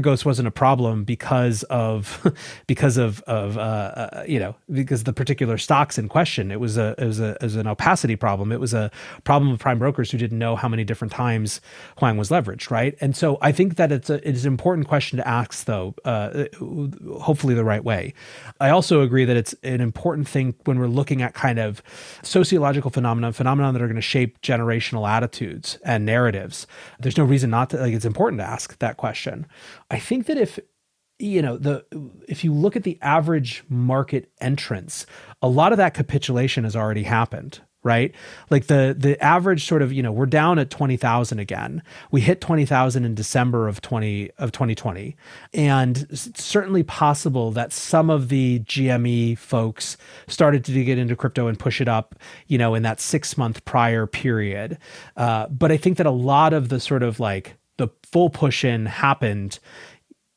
[0.02, 2.34] Archegos wasn't a problem because of
[2.66, 6.50] because of of uh, uh, you know because the particular stocks in question.
[6.50, 8.52] It was a it was a it was an opacity problem.
[8.52, 8.90] It was a
[9.24, 11.60] problem of prime brokers who didn't know how many different times
[11.98, 12.96] Hwang was leveraged, right?
[13.00, 15.94] And so I think that it's a it's an important question to ask, though.
[16.04, 16.44] Uh,
[17.20, 18.14] hopefully the right way.
[18.60, 21.82] I also agree that it's an important thing when we're looking at kind of
[22.22, 26.66] sociological phenomena, phenomena that are going to shape generational attitudes and narratives.
[27.00, 27.92] There's no reason not to like.
[27.92, 29.46] It's important to ask that question.
[29.92, 30.58] I think that if
[31.18, 31.84] you know the
[32.26, 35.06] if you look at the average market entrance
[35.40, 38.14] a lot of that capitulation has already happened right?
[38.48, 41.82] Like the the average sort of you know we're down at 20,000 again.
[42.10, 45.16] We hit 20,000 in December of 20 of 2020
[45.52, 49.96] and it's certainly possible that some of the GME folks
[50.28, 52.14] started to get into crypto and push it up
[52.46, 54.78] you know in that 6 month prior period.
[55.16, 58.64] Uh, but i think that a lot of the sort of like the full push
[58.64, 59.58] in happened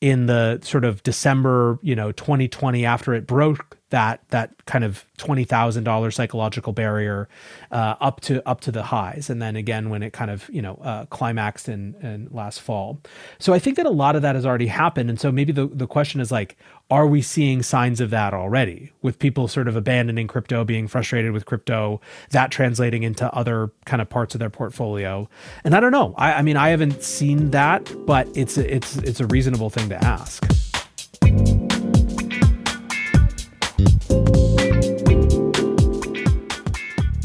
[0.01, 5.05] in the sort of December, you know, 2020 after it broke that that kind of
[5.17, 7.29] twenty thousand dollar psychological barrier
[7.71, 10.61] uh, up to up to the highs, and then again when it kind of you
[10.61, 12.99] know uh, climaxed in, in last fall.
[13.39, 15.67] So I think that a lot of that has already happened, and so maybe the
[15.67, 16.57] the question is like,
[16.91, 21.31] are we seeing signs of that already with people sort of abandoning crypto, being frustrated
[21.31, 25.27] with crypto, that translating into other kind of parts of their portfolio?
[25.63, 26.13] And I don't know.
[26.17, 29.89] I, I mean, I haven't seen that, but it's a, it's it's a reasonable thing
[29.89, 30.45] to ask.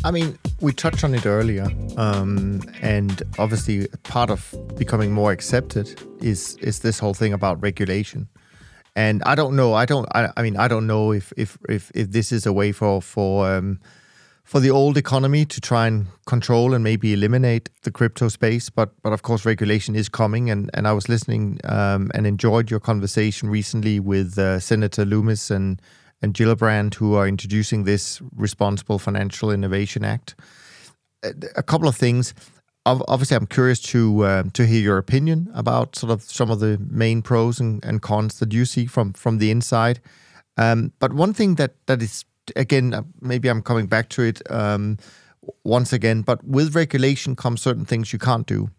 [0.02, 6.00] I mean, we touched on it earlier, um, and obviously, part of becoming more accepted
[6.22, 8.26] is is this whole thing about regulation.
[8.96, 9.74] And I don't know.
[9.74, 10.06] I don't.
[10.14, 13.00] I, I mean, I don't know if if if if this is a way for
[13.00, 13.80] for um,
[14.44, 18.68] for the old economy to try and control and maybe eliminate the crypto space.
[18.68, 20.50] But but of course, regulation is coming.
[20.50, 25.50] And and I was listening um, and enjoyed your conversation recently with uh, Senator Lummis
[25.50, 25.80] and
[26.22, 30.34] and Gillibrand, who are introducing this Responsible Financial Innovation Act.
[31.56, 32.34] A couple of things.
[32.86, 36.78] Obviously, I'm curious to uh, to hear your opinion about sort of some of the
[36.78, 40.00] main pros and, and cons that you see from from the inside.
[40.56, 42.24] Um, but one thing that that is
[42.56, 44.96] again, uh, maybe I'm coming back to it um,
[45.62, 46.22] once again.
[46.22, 48.70] But with regulation comes certain things you can't do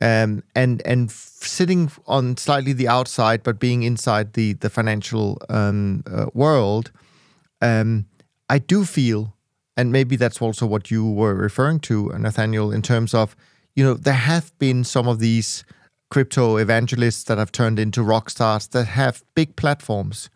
[0.00, 6.02] um, and and sitting on slightly the outside, but being inside the the financial um,
[6.10, 6.90] uh, world,
[7.62, 8.06] um,
[8.48, 9.34] I do feel,
[9.76, 13.36] and maybe that's also what you were referring to, Nathaniel, in terms of
[13.74, 15.64] you know there have been some of these
[16.10, 20.30] crypto evangelists that have turned into rock stars that have big platforms,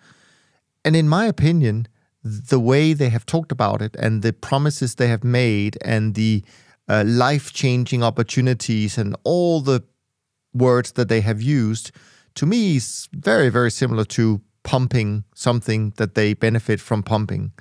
[0.85, 1.87] and in my opinion,
[2.23, 6.45] the way they have talked about it and the promises they have made and the
[6.89, 9.83] uh, life changing opportunities and all the
[10.53, 11.93] words that they have used,
[12.35, 17.53] to me is very, very similar to pumping something that they benefit from pumping.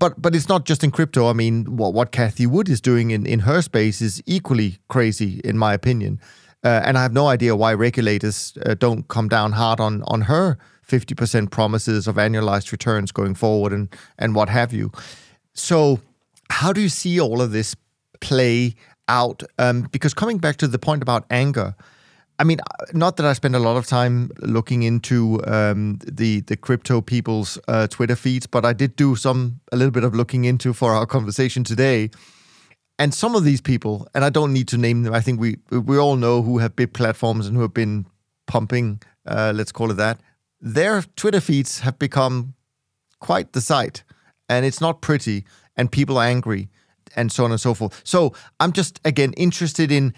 [0.00, 1.28] But but it's not just in crypto.
[1.28, 5.40] I mean, what what Cathie Wood is doing in, in her space is equally crazy,
[5.44, 6.18] in my opinion.
[6.64, 10.22] Uh, and I have no idea why regulators uh, don't come down hard on on
[10.22, 10.58] her
[10.90, 14.90] 50% promises of annualized returns going forward and, and what have you.
[15.54, 16.00] So,
[16.50, 17.76] how do you see all of this
[18.20, 18.74] play
[19.08, 19.42] out?
[19.58, 21.76] Um, because coming back to the point about anger,
[22.40, 22.58] I mean,
[22.94, 27.58] not that I spend a lot of time looking into um, the the crypto people's
[27.68, 30.94] uh, Twitter feeds, but I did do some a little bit of looking into for
[30.94, 32.08] our conversation today.
[32.98, 35.12] And some of these people, and I don't need to name them.
[35.12, 38.06] I think we we all know who have big platforms and who have been
[38.46, 40.18] pumping, uh, let's call it that.
[40.62, 42.54] Their Twitter feeds have become
[43.18, 44.02] quite the sight,
[44.48, 45.44] and it's not pretty,
[45.76, 46.70] and people are angry,
[47.14, 48.00] and so on and so forth.
[48.02, 50.14] So I'm just again interested in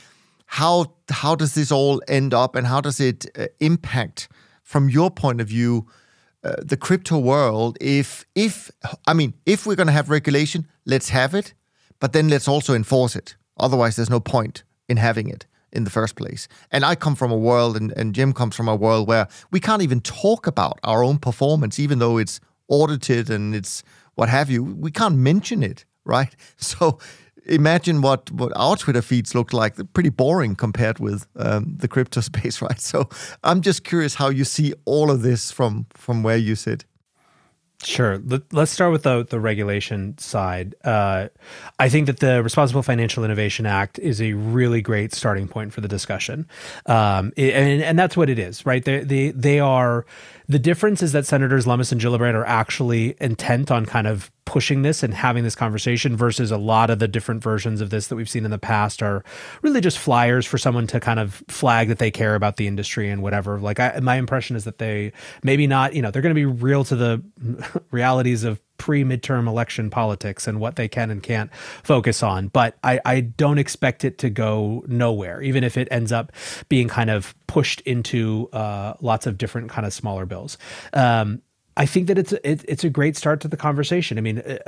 [0.53, 4.29] how how does this all end up and how does it uh, impact
[4.63, 5.87] from your point of view
[6.45, 7.79] uh, the crypto world?
[7.81, 8.71] If if
[9.07, 11.55] i mean if we're going to have regulation let's have it
[12.01, 13.37] but then let's also enforce it.
[13.57, 16.49] Otherwise there's no point in having it in the first place.
[16.71, 19.61] And i come from a world and, and Cem comes from a world where we
[19.61, 23.83] can't even talk about our own performance even though it's audited and it's
[24.17, 24.63] what have you.
[24.63, 26.35] We can't mention it right?
[26.57, 26.99] So
[27.47, 29.77] imagine what, what our Twitter feeds look like.
[29.77, 32.81] They're pretty boring compared with um, the crypto space, right?
[32.81, 33.09] So
[33.45, 36.85] I'm just curious how you see all of this from from where you sit.
[37.85, 38.19] Sure.
[38.19, 40.75] Let, us start with the, the regulation side.
[40.85, 41.29] Uh,
[41.79, 45.81] I think that the Responsible Financial Innovation Act is a really great starting point for
[45.81, 46.47] the discussion.
[46.87, 48.85] Um, it, and, and that's what it is, right?
[48.85, 50.07] They, they, they are
[50.49, 54.83] the difference is that Senators Lummis and Gillibrand are actually intent on kind of pushing
[54.83, 58.17] this and having this conversation versus a lot of the different versions of this that
[58.17, 59.25] we've seen in the past are
[59.63, 63.09] really just flyers for someone to kind of flag that they care about the industry
[63.09, 63.59] and whatever.
[63.59, 65.13] Like I, my impression is that they
[65.43, 67.23] maybe not, you know, they're going to be real to the
[67.91, 71.51] realities of pre midterm election politics and what they can and can't
[71.83, 72.49] focus on.
[72.49, 76.31] But I, I don't expect it to go nowhere, even if it ends up
[76.69, 80.59] being kind of pushed into uh, lots of different kind of smaller bills.
[80.93, 81.41] Um,
[81.77, 84.19] I think that it's a, it, it's a great start to the conversation.
[84.19, 84.59] I mean, uh,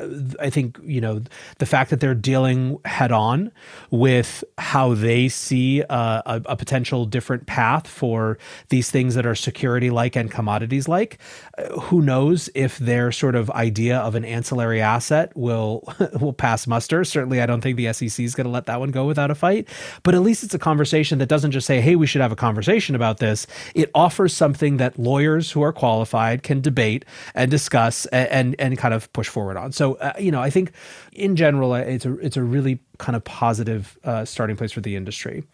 [0.40, 1.22] I think you know
[1.58, 3.52] the fact that they're dealing head on
[3.90, 8.38] with how they see a, a, a potential different path for
[8.70, 11.18] these things that are security like and commodities like.
[11.58, 15.82] Uh, who knows if their sort of idea of an ancillary asset will
[16.20, 17.04] will pass muster?
[17.04, 19.34] Certainly, I don't think the SEC is going to let that one go without a
[19.34, 19.68] fight.
[20.04, 22.36] But at least it's a conversation that doesn't just say, "Hey, we should have a
[22.36, 27.50] conversation about this." It offers something that lawyers who are qualified can debate debate and
[27.50, 29.72] discuss and and, and kind of push forward on.
[29.72, 30.72] So uh, you know, I think
[31.12, 34.80] in general, uh, it's a it's a really kind of positive uh, starting place for
[34.80, 35.44] the industry.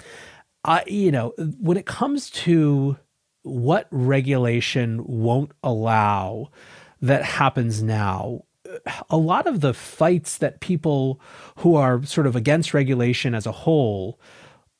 [0.64, 2.96] I you know, when it comes to
[3.42, 6.50] what regulation won't allow
[7.00, 8.42] that happens now
[9.08, 11.18] a lot of the fights that people
[11.56, 14.20] who are sort of against regulation as a whole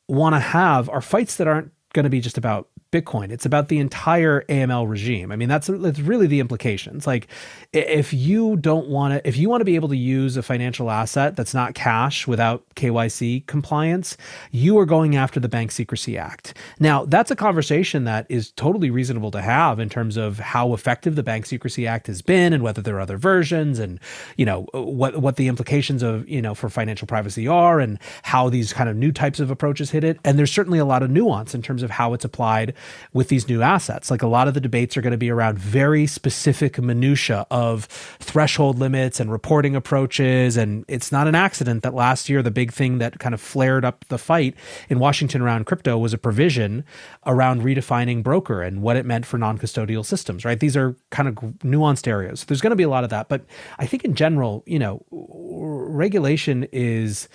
[0.07, 3.31] want to have are fights that aren't going to be just about Bitcoin.
[3.31, 5.31] It's about the entire AML regime.
[5.31, 7.07] I mean, that's that's really the implications.
[7.07, 7.29] Like,
[7.73, 10.91] if you don't want to, if you want to be able to use a financial
[10.91, 14.17] asset that's not cash without KYC compliance,
[14.51, 16.55] you are going after the Bank Secrecy Act.
[16.81, 21.15] Now, that's a conversation that is totally reasonable to have in terms of how effective
[21.15, 24.01] the Bank Secrecy Act has been and whether there are other versions and
[24.37, 28.49] you know what what the implications of you know for financial privacy are and how
[28.49, 30.19] these kind of new types of approaches hit it.
[30.25, 32.75] And there's certainly a lot of nuance in terms of how it's applied
[33.13, 34.11] with these new assets.
[34.11, 37.85] Like a lot of the debates are going to be around very specific minutia of
[38.19, 40.57] threshold limits and reporting approaches.
[40.57, 43.85] And it's not an accident that last year the big thing that kind of flared
[43.85, 44.55] up the fight
[44.89, 46.85] in Washington around crypto was a provision
[47.27, 50.45] around redefining broker and what it meant for non-custodial systems.
[50.45, 50.59] Right?
[50.59, 52.45] These are kind of nuanced areas.
[52.45, 53.45] There's going to be a lot of that, but
[53.79, 57.29] I think in general, you know, regulation is.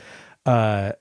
[0.46, 0.92] Uh,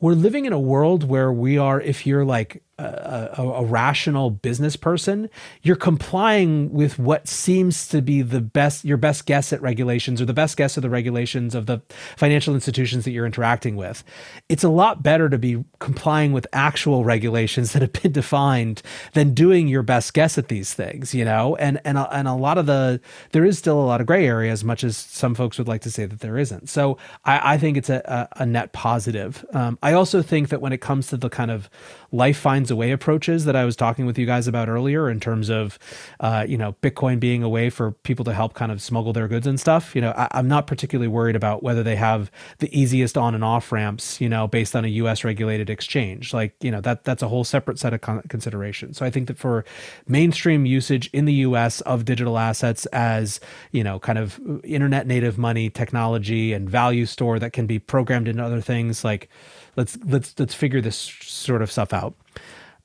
[0.00, 4.30] we're living in a world where we are, if you're like a, a, a, rational
[4.30, 5.30] business person,
[5.62, 10.24] you're complying with what seems to be the best, your best guess at regulations or
[10.24, 11.80] the best guess of the regulations of the
[12.16, 14.02] financial institutions that you're interacting with.
[14.48, 18.82] It's a lot better to be complying with actual regulations that have been defined
[19.12, 21.56] than doing your best guess at these things, you know?
[21.56, 23.00] And, and, a, and a lot of the,
[23.30, 25.82] there is still a lot of gray area as much as some folks would like
[25.82, 26.68] to say that there isn't.
[26.68, 29.44] So I, I think it's a, a, net positive.
[29.52, 31.70] Um, I also think that when it comes to the kind of
[32.10, 35.20] life finds a way approaches that I was talking with you guys about earlier in
[35.20, 35.78] terms of,
[36.18, 39.28] uh, you know, Bitcoin being a way for people to help kind of smuggle their
[39.28, 39.94] goods and stuff.
[39.94, 43.44] You know, I, am not particularly worried about whether they have the easiest on and
[43.44, 45.22] off ramps, you know, based on a U.S.
[45.22, 46.34] regulated exchange.
[46.34, 48.98] Like, you know, that that's a whole separate set of con- considerations.
[48.98, 49.64] So I think that for
[50.08, 51.80] mainstream usage in the U.S.
[51.82, 53.38] of digital assets as,
[53.70, 58.26] you know, kind of internet native money technology and value store that can be programmed
[58.26, 59.28] into other things like
[59.76, 62.14] let's let's let's figure this sort of stuff out.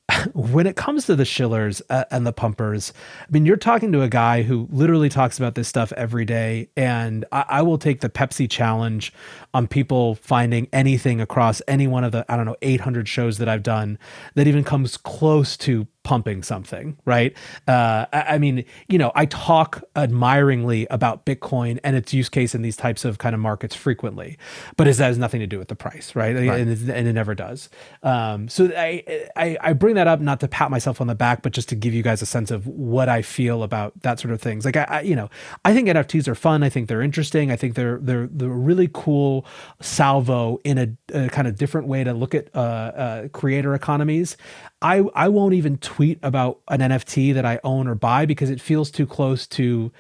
[0.34, 4.01] when it comes to the shillers uh, and the pumpers, I mean, you're talking to
[4.01, 6.69] a guy who literally talks about this stuff every day.
[6.77, 9.11] And I, I, will take the Pepsi challenge
[9.53, 13.49] on people finding anything across any one of the, I don't know, 800 shows that
[13.49, 13.99] I've done
[14.35, 17.35] that even comes close to pumping something, right?
[17.67, 22.61] Uh, I mean, you know, I talk admiringly about Bitcoin and its use case in
[22.61, 24.38] these types of kind of markets frequently,
[24.77, 26.34] but it has nothing to do with the price, right?
[26.34, 26.61] right.
[26.61, 27.67] And, it, and, it, never does.
[28.03, 31.41] Um, so I, I, I bring that up not to pat myself on the back,
[31.41, 34.34] but just to give you guys a sense of what I feel about that sort
[34.34, 34.63] of things.
[34.63, 35.29] Like I, I you know,
[35.65, 36.63] I think NFTs are fun.
[36.63, 37.51] I think they're interesting.
[37.51, 39.45] I think they're they're they're really cool
[39.81, 44.38] salvo in a, a kind of different way to look at uh, uh, creator economies.
[44.81, 48.61] I I won't even tweet about an NFT that I own or buy because it
[48.61, 49.91] feels too close to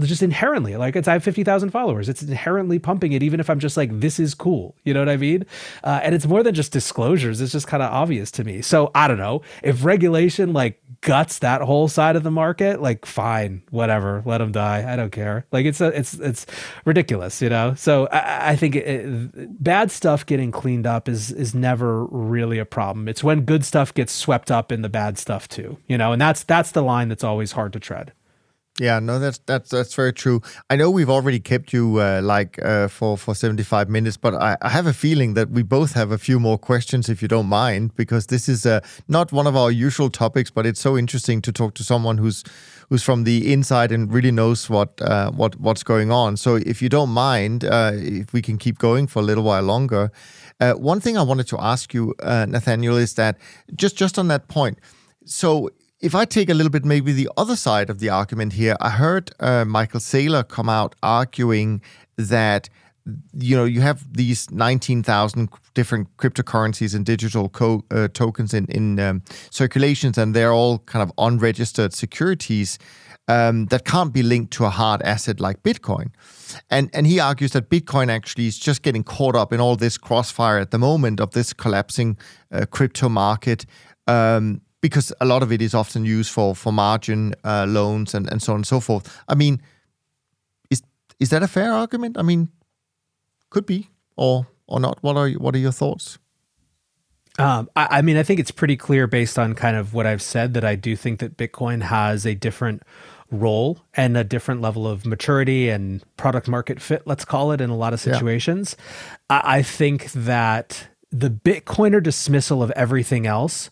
[0.00, 0.76] just inherently.
[0.76, 2.08] Like it's I have fifty thousand followers.
[2.08, 4.74] It's inherently pumping it, even if I'm just like this is cool.
[4.82, 5.46] You know what I mean?
[5.84, 7.40] Uh, and it's more than just disclosures.
[7.40, 8.62] It's just kind of obvious to me.
[8.62, 12.82] So I don't know if regulation like guts that whole side of the market.
[12.82, 14.90] Like fine, whatever, let them die.
[14.92, 15.46] I don't care.
[15.52, 16.46] Like it's a, it's it's
[16.84, 17.74] ridiculous, you know.
[17.74, 22.58] So I, I think it, it, bad stuff getting cleaned up is is never really
[22.58, 23.06] a problem.
[23.06, 26.20] It's when good stuff gets swept up in the bad stuff too, you know, and
[26.20, 28.12] that's that's the line that's always hard to tread.
[28.80, 30.42] Yeah, no, that's that's that's very true.
[30.68, 34.34] I know we've already kept you uh, like uh, for for seventy five minutes, but
[34.34, 37.28] I, I, have a feeling that we both have a few more questions, if you
[37.28, 40.98] don't mind, because this is uh, not one of our usual topics, but it's so
[40.98, 42.42] interesting to talk to someone who's
[42.88, 46.36] who's from the inside and really knows what uh, what what's going on.
[46.36, 49.62] So, if you don't mind, uh, if we can keep going for a little while
[49.62, 50.10] longer,
[50.60, 53.38] uh, one thing I wanted to ask you, Nathaniel, is that
[53.76, 54.80] just just on that point.
[55.24, 55.70] So
[56.00, 58.90] if I take a little bit maybe the other side of the argument here, I
[58.90, 61.82] heard uh, Michael Saylor come out arguing
[62.16, 62.68] that
[63.34, 68.98] you know you have these 19,000 different cryptocurrencies and digital co- uh, tokens in in
[68.98, 72.78] um, circulations and they're all kind of unregistered securities
[73.28, 76.10] um, that can't be linked to a hard asset like Bitcoin.
[76.70, 79.98] And and he argues that Bitcoin actually is just getting caught up in all this
[79.98, 82.18] crossfire at the moment of this collapsing
[82.52, 83.66] uh, crypto market.
[84.06, 88.30] Um, because a lot of it is often used for for margin uh, loans and,
[88.30, 89.18] and so on and so forth.
[89.26, 89.62] I mean,
[90.68, 90.82] is
[91.18, 92.18] is that a fair argument?
[92.18, 92.50] I mean,
[93.48, 94.98] could be or or not.
[95.00, 96.18] What are what are your thoughts?
[97.38, 100.22] Um, I, I, mean, I think it's pretty clear based on kind of what I've
[100.22, 102.82] said that I do think that Bitcoin has a different
[103.30, 107.70] role and a different level of maturity and product market fit, let's call it, in
[107.70, 108.76] a lot of situations.
[108.78, 109.40] Yeah.
[109.42, 113.68] I, I think that the Bitcoiner dismissal of everything else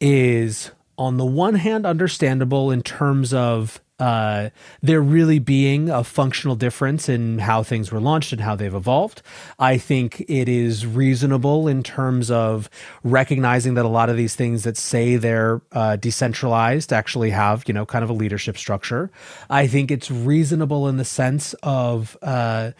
[0.00, 4.50] is on the one hand understandable in terms of uh,
[4.82, 9.22] there really being a functional difference in how things were launched and how they've evolved.
[9.58, 12.68] I think it is reasonable in terms of
[13.02, 17.72] recognizing that a lot of these things that say they're uh, decentralized actually have, you
[17.72, 19.10] know, kind of a leadership structure.
[19.48, 22.72] I think it's reasonable in the sense of uh,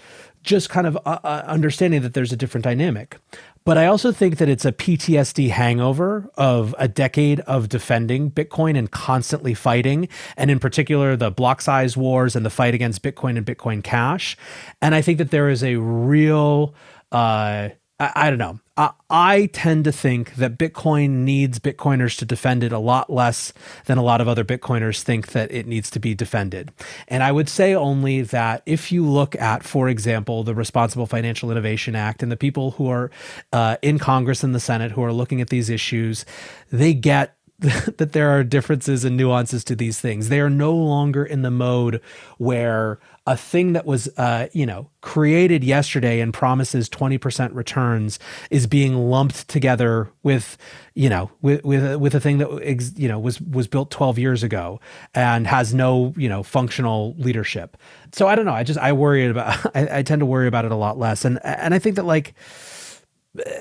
[0.42, 3.16] just kind of uh, uh, understanding that there's a different dynamic.
[3.66, 8.78] But I also think that it's a PTSD hangover of a decade of defending Bitcoin
[8.78, 13.36] and constantly fighting, and in particular, the block size wars and the fight against Bitcoin
[13.36, 14.36] and Bitcoin Cash.
[14.80, 16.76] And I think that there is a real,
[17.10, 22.24] uh, I, I don't know, I, I tend to think that Bitcoin needs Bitcoiners to
[22.24, 23.52] defend it a lot less
[23.86, 26.72] than a lot of other Bitcoiners think that it needs to be defended.
[27.08, 31.50] And I would say only that if you look at, for example, the Responsible Financial
[31.50, 33.10] Innovation Act and the people who are
[33.52, 36.26] uh, in Congress and the Senate who are looking at these issues,
[36.70, 40.28] they get that there are differences and nuances to these things.
[40.28, 42.02] They are no longer in the mode
[42.36, 48.18] where a thing that was, uh, you know, created yesterday and promises 20% returns
[48.50, 50.58] is being lumped together with,
[50.94, 54.42] you know, with, with, with a thing that, you know, was, was built 12 years
[54.42, 54.78] ago
[55.14, 57.78] and has no, you know, functional leadership.
[58.12, 58.52] So I don't know.
[58.52, 61.24] I just, I worry about, I, I tend to worry about it a lot less.
[61.24, 62.34] And, and I think that like,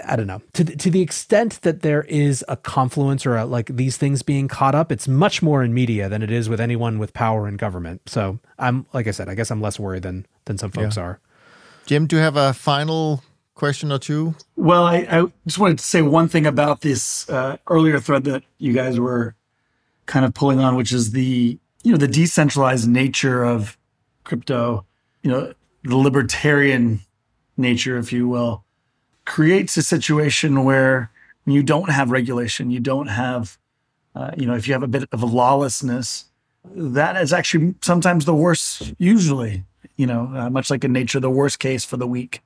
[0.07, 3.45] I don't know to the, to the extent that there is a confluence or a,
[3.45, 6.60] like these things being caught up, it's much more in media than it is with
[6.60, 8.02] anyone with power in government.
[8.07, 11.03] So I'm like I said, I guess I'm less worried than than some folks yeah.
[11.03, 11.19] are.
[11.88, 13.23] Cem, do you have a final
[13.53, 14.35] question or two?
[14.56, 18.43] Well, I, I just wanted to say one thing about this uh, earlier thread that
[18.57, 19.35] you guys were
[20.06, 23.77] kind of pulling on, which is the you know the decentralized nature of
[24.23, 24.85] crypto,
[25.22, 25.53] you know
[25.84, 27.02] the libertarian
[27.57, 28.65] nature, if you will
[29.26, 31.11] creates a situation where
[31.45, 33.57] you don't have regulation, you don't have,
[34.15, 36.26] uh, you know, if you have a bit of lawlessness,
[36.73, 39.64] that is actually sometimes the worst, usually,
[39.97, 42.41] you know, uh, much like in nature, the worst case for the weak,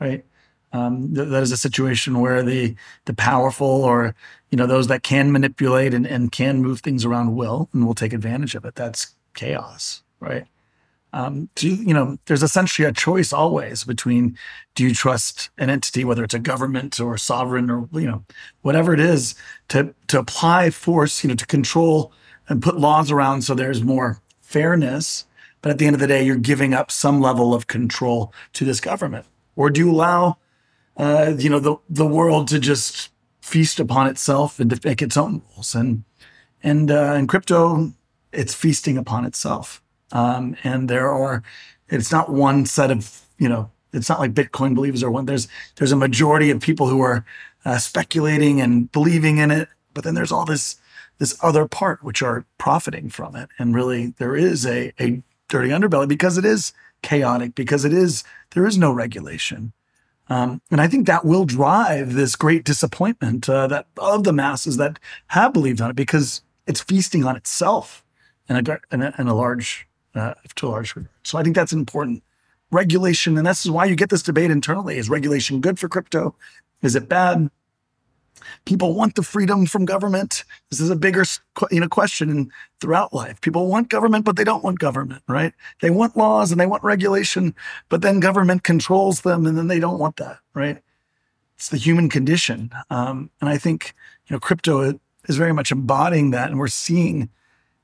[0.00, 0.24] right?
[0.72, 2.76] Um, th- that is a situation where the
[3.06, 4.14] the powerful or
[4.50, 7.94] you know those that can manipulate and, and can move things around will and will
[7.94, 8.76] take advantage of it.
[8.76, 10.46] That's chaos, right?
[11.12, 14.38] Um, do you, you know, there's essentially a choice always between
[14.74, 18.24] do you trust an entity, whether it's a government or sovereign or you know
[18.62, 19.34] whatever it is,
[19.68, 22.12] to to apply force, you know, to control
[22.48, 25.26] and put laws around so there's more fairness.
[25.62, 28.64] But at the end of the day, you're giving up some level of control to
[28.64, 29.26] this government,
[29.56, 30.38] or do you allow,
[30.96, 33.10] uh, you know, the the world to just
[33.40, 35.74] feast upon itself and to make its own rules?
[35.74, 36.04] And
[36.62, 37.92] and uh, in crypto,
[38.32, 39.82] it's feasting upon itself.
[40.12, 41.42] Um, and there are,
[41.88, 45.26] it's not one set of, you know, it's not like Bitcoin believers are one.
[45.26, 47.24] There's there's a majority of people who are
[47.64, 50.76] uh, speculating and believing in it, but then there's all this
[51.18, 53.48] this other part which are profiting from it.
[53.58, 56.72] And really, there is a a dirty underbelly because it is
[57.02, 58.22] chaotic because it is
[58.52, 59.72] there is no regulation.
[60.28, 64.76] Um, and I think that will drive this great disappointment uh, that of the masses
[64.76, 68.04] that have believed on it because it's feasting on itself
[68.48, 71.08] in a, in a, in a large uh, to a large degree.
[71.22, 72.22] So I think that's important.
[72.70, 76.34] Regulation, and this is why you get this debate internally: is regulation good for crypto?
[76.82, 77.50] Is it bad?
[78.64, 80.44] People want the freedom from government.
[80.70, 81.24] This is a bigger,
[81.70, 82.50] you know, question
[82.80, 83.40] throughout life.
[83.40, 85.52] People want government, but they don't want government, right?
[85.80, 87.54] They want laws and they want regulation,
[87.88, 90.78] but then government controls them, and then they don't want that, right?
[91.56, 93.94] It's the human condition, um, and I think
[94.26, 97.28] you know, crypto is very much embodying that, and we're seeing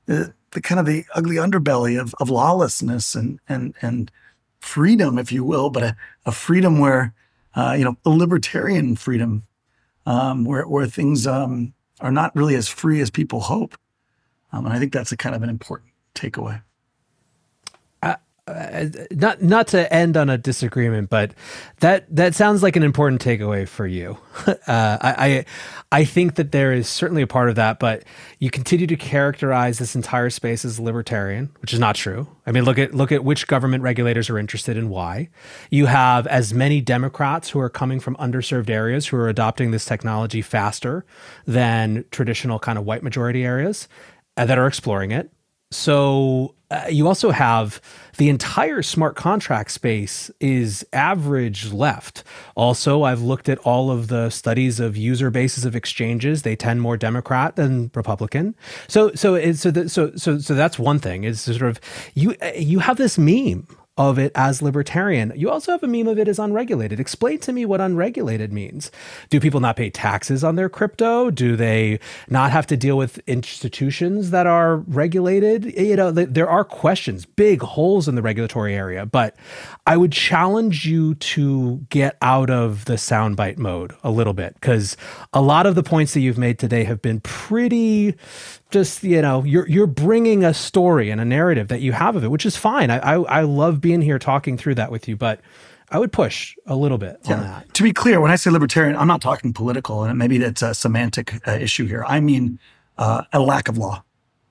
[0.05, 4.11] the, the kind of the ugly underbelly of, of lawlessness and and and
[4.59, 5.95] freedom, if you will, but a,
[6.25, 7.13] a freedom where
[7.55, 9.43] uh, you know a libertarian freedom,
[10.05, 13.77] um, where where things um, are not really as free as people hope,
[14.51, 16.61] um, and I think that's a kind of an important takeaway.
[18.47, 21.33] Uh, not not to end on a disagreement, but
[21.81, 24.17] that that sounds like an important takeaway for you.
[24.47, 25.45] uh, I, I
[25.91, 28.03] I think that there is certainly a part of that, but
[28.39, 32.25] you continue to characterize this entire space as libertarian, which is not true.
[32.45, 35.27] I mean, look at look at which government regulators are interested in why.
[35.69, 39.83] You have as many Democrats who are coming from underserved areas who are adopting this
[39.83, 41.05] technology faster
[41.45, 43.89] than traditional kind of white majority areas
[44.37, 45.31] uh, that are exploring it.
[45.71, 47.81] So uh, you also have
[48.17, 52.23] the entire smart contract space is average left.
[52.55, 56.41] Also, I've looked at all of the studies of user bases of exchanges.
[56.41, 58.55] They tend more Democrat than Republican.
[58.87, 61.23] So, so, so, the, so, so, so that's one thing.
[61.23, 61.79] Is sort of
[62.15, 63.67] you you have this meme
[63.97, 65.33] of it as libertarian.
[65.35, 66.99] You also have a meme of it as unregulated.
[66.99, 68.91] Explain to me what unregulated means.
[69.29, 71.29] Do people not pay taxes on their crypto?
[71.31, 71.99] Do they
[72.29, 75.65] not have to deal with institutions that are regulated?
[75.77, 79.35] You know, there are questions, big holes in the regulatory area, but
[79.85, 84.95] I would challenge you to get out of the soundbite mode a little bit because
[85.33, 88.15] a lot of the points that you've made today have been pretty
[88.69, 92.23] just you know you're you're bringing a story and a narrative that you have of
[92.23, 92.89] it which is fine.
[92.89, 95.39] I i, I love being here talking through that with you but
[95.89, 97.33] i would push a little bit yeah.
[97.33, 97.73] on that.
[97.75, 100.73] To be clear when i say libertarian i'm not talking political and maybe that's a
[100.73, 102.03] semantic uh, issue here.
[102.07, 102.59] I mean
[102.97, 104.03] uh, a lack of law.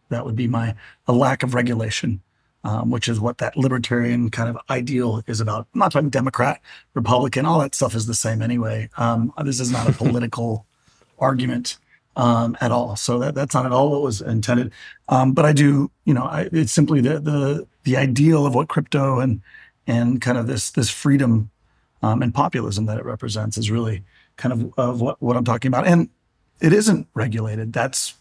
[0.09, 0.75] That would be my
[1.07, 2.23] a lack of regulation
[2.65, 5.69] um, which is what that libertarian kind of ideal is about.
[5.73, 6.61] I'm not talking democrat
[6.95, 8.89] republican all that stuff is the same anyway.
[8.97, 10.65] Um, this is not a political
[11.19, 11.79] argument
[12.17, 12.97] um, at all.
[12.97, 14.73] So that, that's not at all what was intended.
[15.09, 18.69] Um, but I do, you know, I, it's simply the, the the ideal of what
[18.69, 19.41] crypto and
[19.87, 21.51] and kind of this this freedom
[22.03, 24.03] um, and populism that it represents is really
[24.37, 25.87] kind of of what what I'm talking about.
[25.87, 26.09] And
[26.61, 27.73] it isn't regulated.
[27.73, 28.15] That's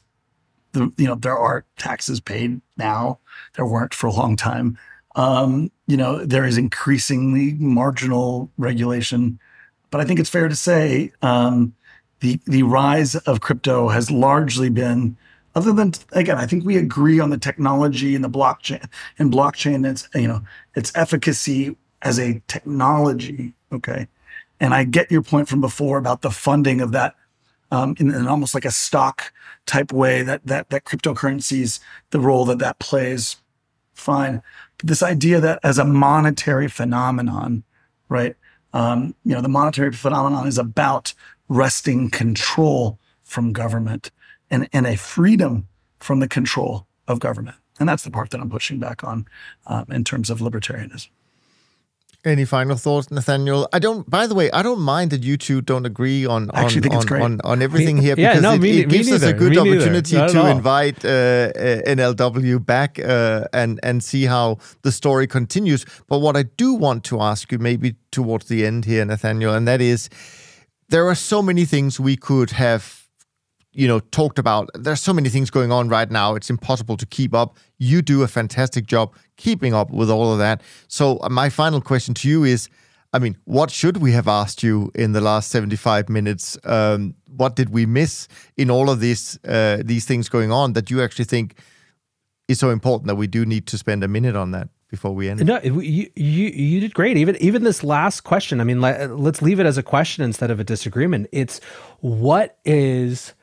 [0.73, 3.19] the you know there are taxes paid now.
[3.55, 4.77] There weren't for a long time.
[5.15, 9.39] Um, you know there is increasingly marginal regulation,
[9.89, 11.73] but I think it's fair to say um,
[12.25, 15.15] the the rise of crypto has largely been
[15.53, 18.83] other than again i think we agree on the technology and the blockchain
[19.19, 20.41] and blockchain its you know
[20.75, 24.07] its efficacy as a technology okay?
[24.59, 27.13] And i get your point from before about the funding of that
[27.71, 29.31] um, in, almost like a stock
[29.67, 31.79] type way that that that cryptocurrencies
[32.11, 33.37] the role that that plays.
[33.93, 34.41] Fine.
[34.77, 37.63] But this idea that as a monetary phenomenon
[38.09, 38.35] right
[38.73, 41.13] um, you know the monetary phenomenon is about
[41.47, 44.11] wresting control from government
[44.49, 45.67] and, and a freedom
[45.99, 47.57] from the control of government.
[47.79, 49.27] And that's the part that I'm pushing back on
[49.67, 51.09] um, in terms of libertarianism.
[52.23, 53.69] Any final thoughts, Nathaniel?
[53.71, 54.09] I don't.
[54.09, 57.41] By the way, I don't mind that you two don't agree on on on, on,
[57.43, 59.59] on everything here Yeah, because no, it, me- it me gives us a good Me
[59.59, 65.85] opportunity to invite uh, uh, NLW back uh, and and see how the story continues.
[66.07, 69.67] But what I do want to ask you, maybe towards the end here, Nathaniel, and
[69.67, 70.09] that is,
[70.89, 73.05] there are so many things we could have
[73.75, 74.69] you know talked about.
[74.73, 76.35] There's so many things going on right now.
[76.35, 77.57] It's impossible to keep up.
[77.77, 80.61] You do a fantastic job keeping up with all of that.
[80.87, 82.69] So uh, my final question to you is
[83.13, 86.57] i mean what should we have asked you in the last 75 minutes?
[86.63, 90.89] Um, what did we miss in all of this uh, these things going on that
[90.89, 91.59] you actually think
[92.47, 95.29] is so important that we do need to spend a minute on that before we
[95.29, 97.17] end No, you you you did great.
[97.17, 98.61] Even even this last question.
[98.61, 101.27] I mean, let, uh, let's leave it as a question instead of a disagreement.
[101.31, 101.59] It's
[101.99, 103.33] what is.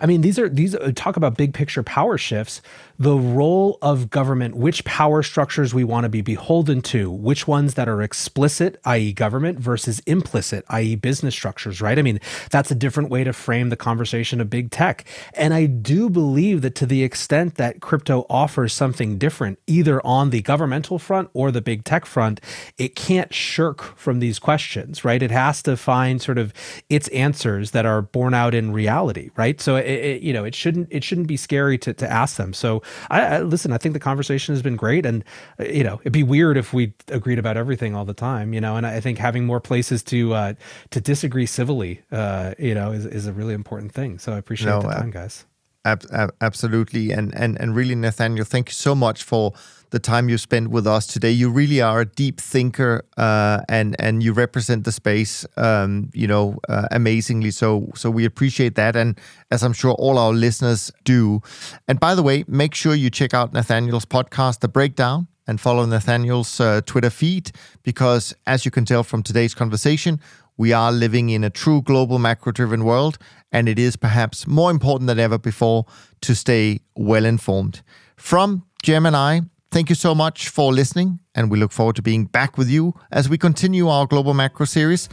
[0.00, 2.62] I mean, these are these uh, talk about big picture power shifts.
[2.98, 7.74] The role of government, which power structures we want to be beholden to, which ones
[7.74, 11.80] that are explicit, i.e., government, versus implicit, i.e., business structures.
[11.80, 11.98] Right?
[11.98, 12.20] I mean,
[12.50, 15.04] that's a different way to frame the conversation of big tech.
[15.34, 20.30] And I do believe that to the extent that crypto offers something different, either on
[20.30, 22.40] the governmental front or the big tech front,
[22.78, 25.22] it can't shirk from these questions, right?
[25.22, 26.52] It has to find sort of
[26.88, 29.60] its answers that are borne out in reality, right?
[29.60, 32.52] So it, it you know it shouldn't it shouldn't be scary to to ask them.
[32.52, 33.72] So I, I listen.
[33.72, 35.24] I think the conversation has been great, and
[35.60, 38.60] uh, you know it'd be weird if we agreed about everything all the time, you
[38.60, 38.76] know.
[38.76, 40.54] And I think having more places to uh,
[40.90, 44.18] to disagree civilly, uh, you know, is is a really important thing.
[44.18, 45.44] So I appreciate No, the uh, time, guys.
[45.84, 49.52] Ab- ab- absolutely, and and and really, Nathaniel, thank you so much for
[49.90, 51.30] the time you spent with us today.
[51.30, 56.26] You really are a deep thinker, uh, and and you represent the space, um, you
[56.26, 57.50] know, uh, amazingly.
[57.50, 59.18] So so we appreciate that, and
[59.50, 61.40] as I'm sure all our listeners do.
[61.86, 65.28] And by the way, make sure you check out Nathaniel's podcast, The Breakdown.
[65.50, 67.52] And follow Nathaniel's uh, Twitter feed
[67.82, 70.20] because, as you can tell from today's conversation,
[70.58, 73.16] we are living in a true global macro driven world,
[73.50, 75.86] and it is perhaps more important than ever before
[76.20, 77.80] to stay well informed.
[78.16, 82.02] From Cem and me, thank you so much for listening, and we look forward to
[82.02, 85.08] being back with you as we continue our global macro series.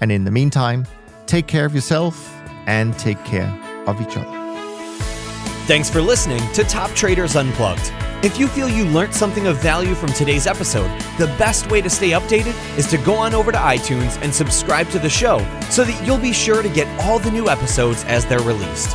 [0.00, 0.86] And in the meantime,
[1.26, 2.34] take care of yourself
[2.66, 3.50] and take care
[3.86, 4.36] of each other.
[5.66, 7.92] Thanks for listening to Top Traders Unplugged.
[8.22, 11.88] If you feel you learned something of value from today's episode, the best way to
[11.88, 15.38] stay updated is to go on over to iTunes and subscribe to the show
[15.70, 18.94] so that you'll be sure to get all the new episodes as they're released.